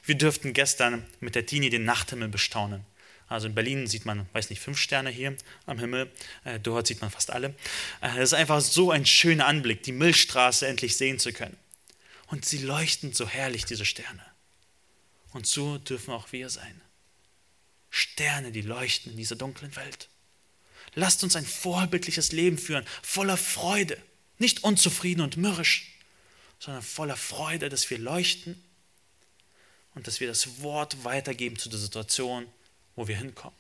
[0.04, 2.86] Wir dürften gestern mit der Tini den Nachthimmel bestaunen.
[3.30, 6.12] Also in Berlin sieht man, weiß nicht, fünf Sterne hier am Himmel.
[6.46, 7.56] Äh, dort sieht man fast alle.
[8.02, 11.58] Äh, es ist einfach so ein schöner Anblick, die Milchstraße endlich sehen zu können.
[12.28, 14.26] Und sie leuchten so herrlich, diese Sterne.
[15.32, 16.82] Und so dürfen auch wir sein.
[17.90, 20.10] Sterne, die leuchten in dieser dunklen Welt.
[20.94, 24.02] Lasst uns ein vorbildliches Leben führen, voller Freude,
[24.40, 25.94] nicht unzufrieden und mürrisch,
[26.60, 28.62] sondern voller Freude, dass wir leuchten
[29.96, 32.46] und dass wir das Wort weitergeben zu der Situation,
[32.96, 33.58] wo wir hinkommen.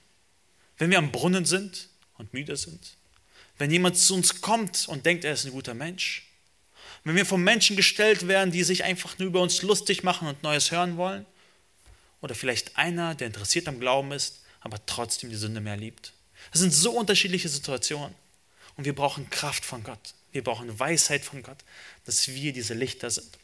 [0.77, 2.95] Wenn wir am Brunnen sind und müde sind,
[3.57, 6.26] wenn jemand zu uns kommt und denkt, er ist ein guter Mensch,
[7.07, 10.43] wenn wir von Menschen gestellt werden, die sich einfach nur über uns lustig machen und
[10.43, 11.25] Neues hören wollen,
[12.21, 16.13] oder vielleicht einer, der interessiert am Glauben ist, aber trotzdem die Sünde mehr liebt.
[16.51, 18.15] Das sind so unterschiedliche Situationen.
[18.75, 20.13] Und wir brauchen Kraft von Gott.
[20.31, 21.57] Wir brauchen Weisheit von Gott,
[22.05, 23.37] dass wir diese Lichter sind.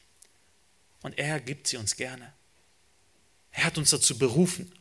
[1.02, 2.34] Und er gibt sie uns gerne.
[3.52, 4.72] Er hat uns dazu berufen.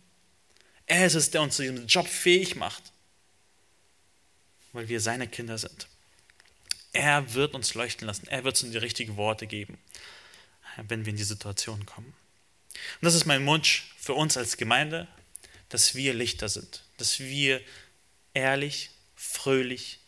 [0.87, 2.83] Er ist es, der uns zu diesem Job fähig macht,
[4.73, 5.87] weil wir seine Kinder sind.
[6.93, 8.27] Er wird uns leuchten lassen.
[8.29, 9.79] Er wird uns die richtigen Worte geben,
[10.77, 12.15] wenn wir in die Situation kommen.
[12.75, 15.09] Und das ist mein Wunsch für uns als Gemeinde,
[15.69, 17.61] dass wir Lichter sind, dass wir
[18.35, 20.01] ehrlich, fröhlich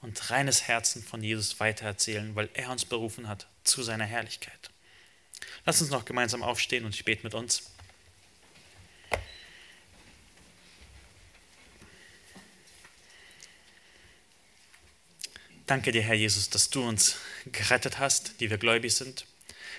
[0.00, 4.70] und reines Herzen von Jesus weitererzählen, weil er uns berufen hat zu seiner Herrlichkeit.
[5.64, 7.73] Lass uns noch gemeinsam aufstehen und ich bete mit uns.
[15.66, 19.24] Danke dir, Herr Jesus, dass du uns gerettet hast, die wir gläubig sind.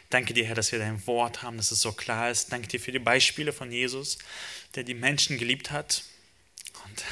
[0.09, 2.51] Danke dir, Herr, dass wir dein Wort haben, dass es so klar ist.
[2.51, 4.17] Danke dir für die Beispiele von Jesus,
[4.73, 6.03] der die Menschen geliebt hat
[6.85, 7.03] und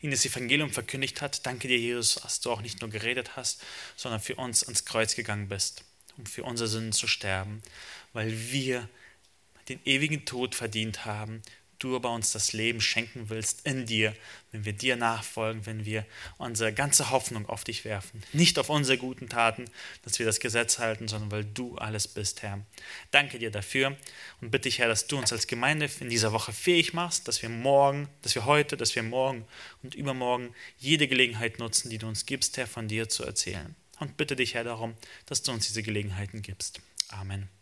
[0.00, 1.44] ihnen das Evangelium verkündigt hat.
[1.44, 3.62] Danke dir, Jesus, dass du auch nicht nur geredet hast,
[3.94, 5.84] sondern für uns ans Kreuz gegangen bist,
[6.16, 7.62] um für unsere Sünden zu sterben,
[8.14, 8.88] weil wir
[9.68, 11.42] den ewigen Tod verdient haben
[11.84, 14.14] du aber uns das Leben schenken willst in dir,
[14.52, 16.06] wenn wir dir nachfolgen, wenn wir
[16.38, 18.22] unsere ganze Hoffnung auf dich werfen.
[18.32, 19.66] Nicht auf unsere guten Taten,
[20.02, 22.64] dass wir das Gesetz halten, sondern weil du alles bist, Herr.
[23.10, 23.96] Danke dir dafür
[24.40, 27.42] und bitte dich, Herr, dass du uns als Gemeinde in dieser Woche fähig machst, dass
[27.42, 29.44] wir morgen, dass wir heute, dass wir morgen
[29.82, 33.76] und übermorgen jede Gelegenheit nutzen, die du uns gibst, Herr, von dir zu erzählen.
[34.00, 34.94] Und bitte dich, Herr, darum,
[35.26, 36.80] dass du uns diese Gelegenheiten gibst.
[37.08, 37.53] Amen.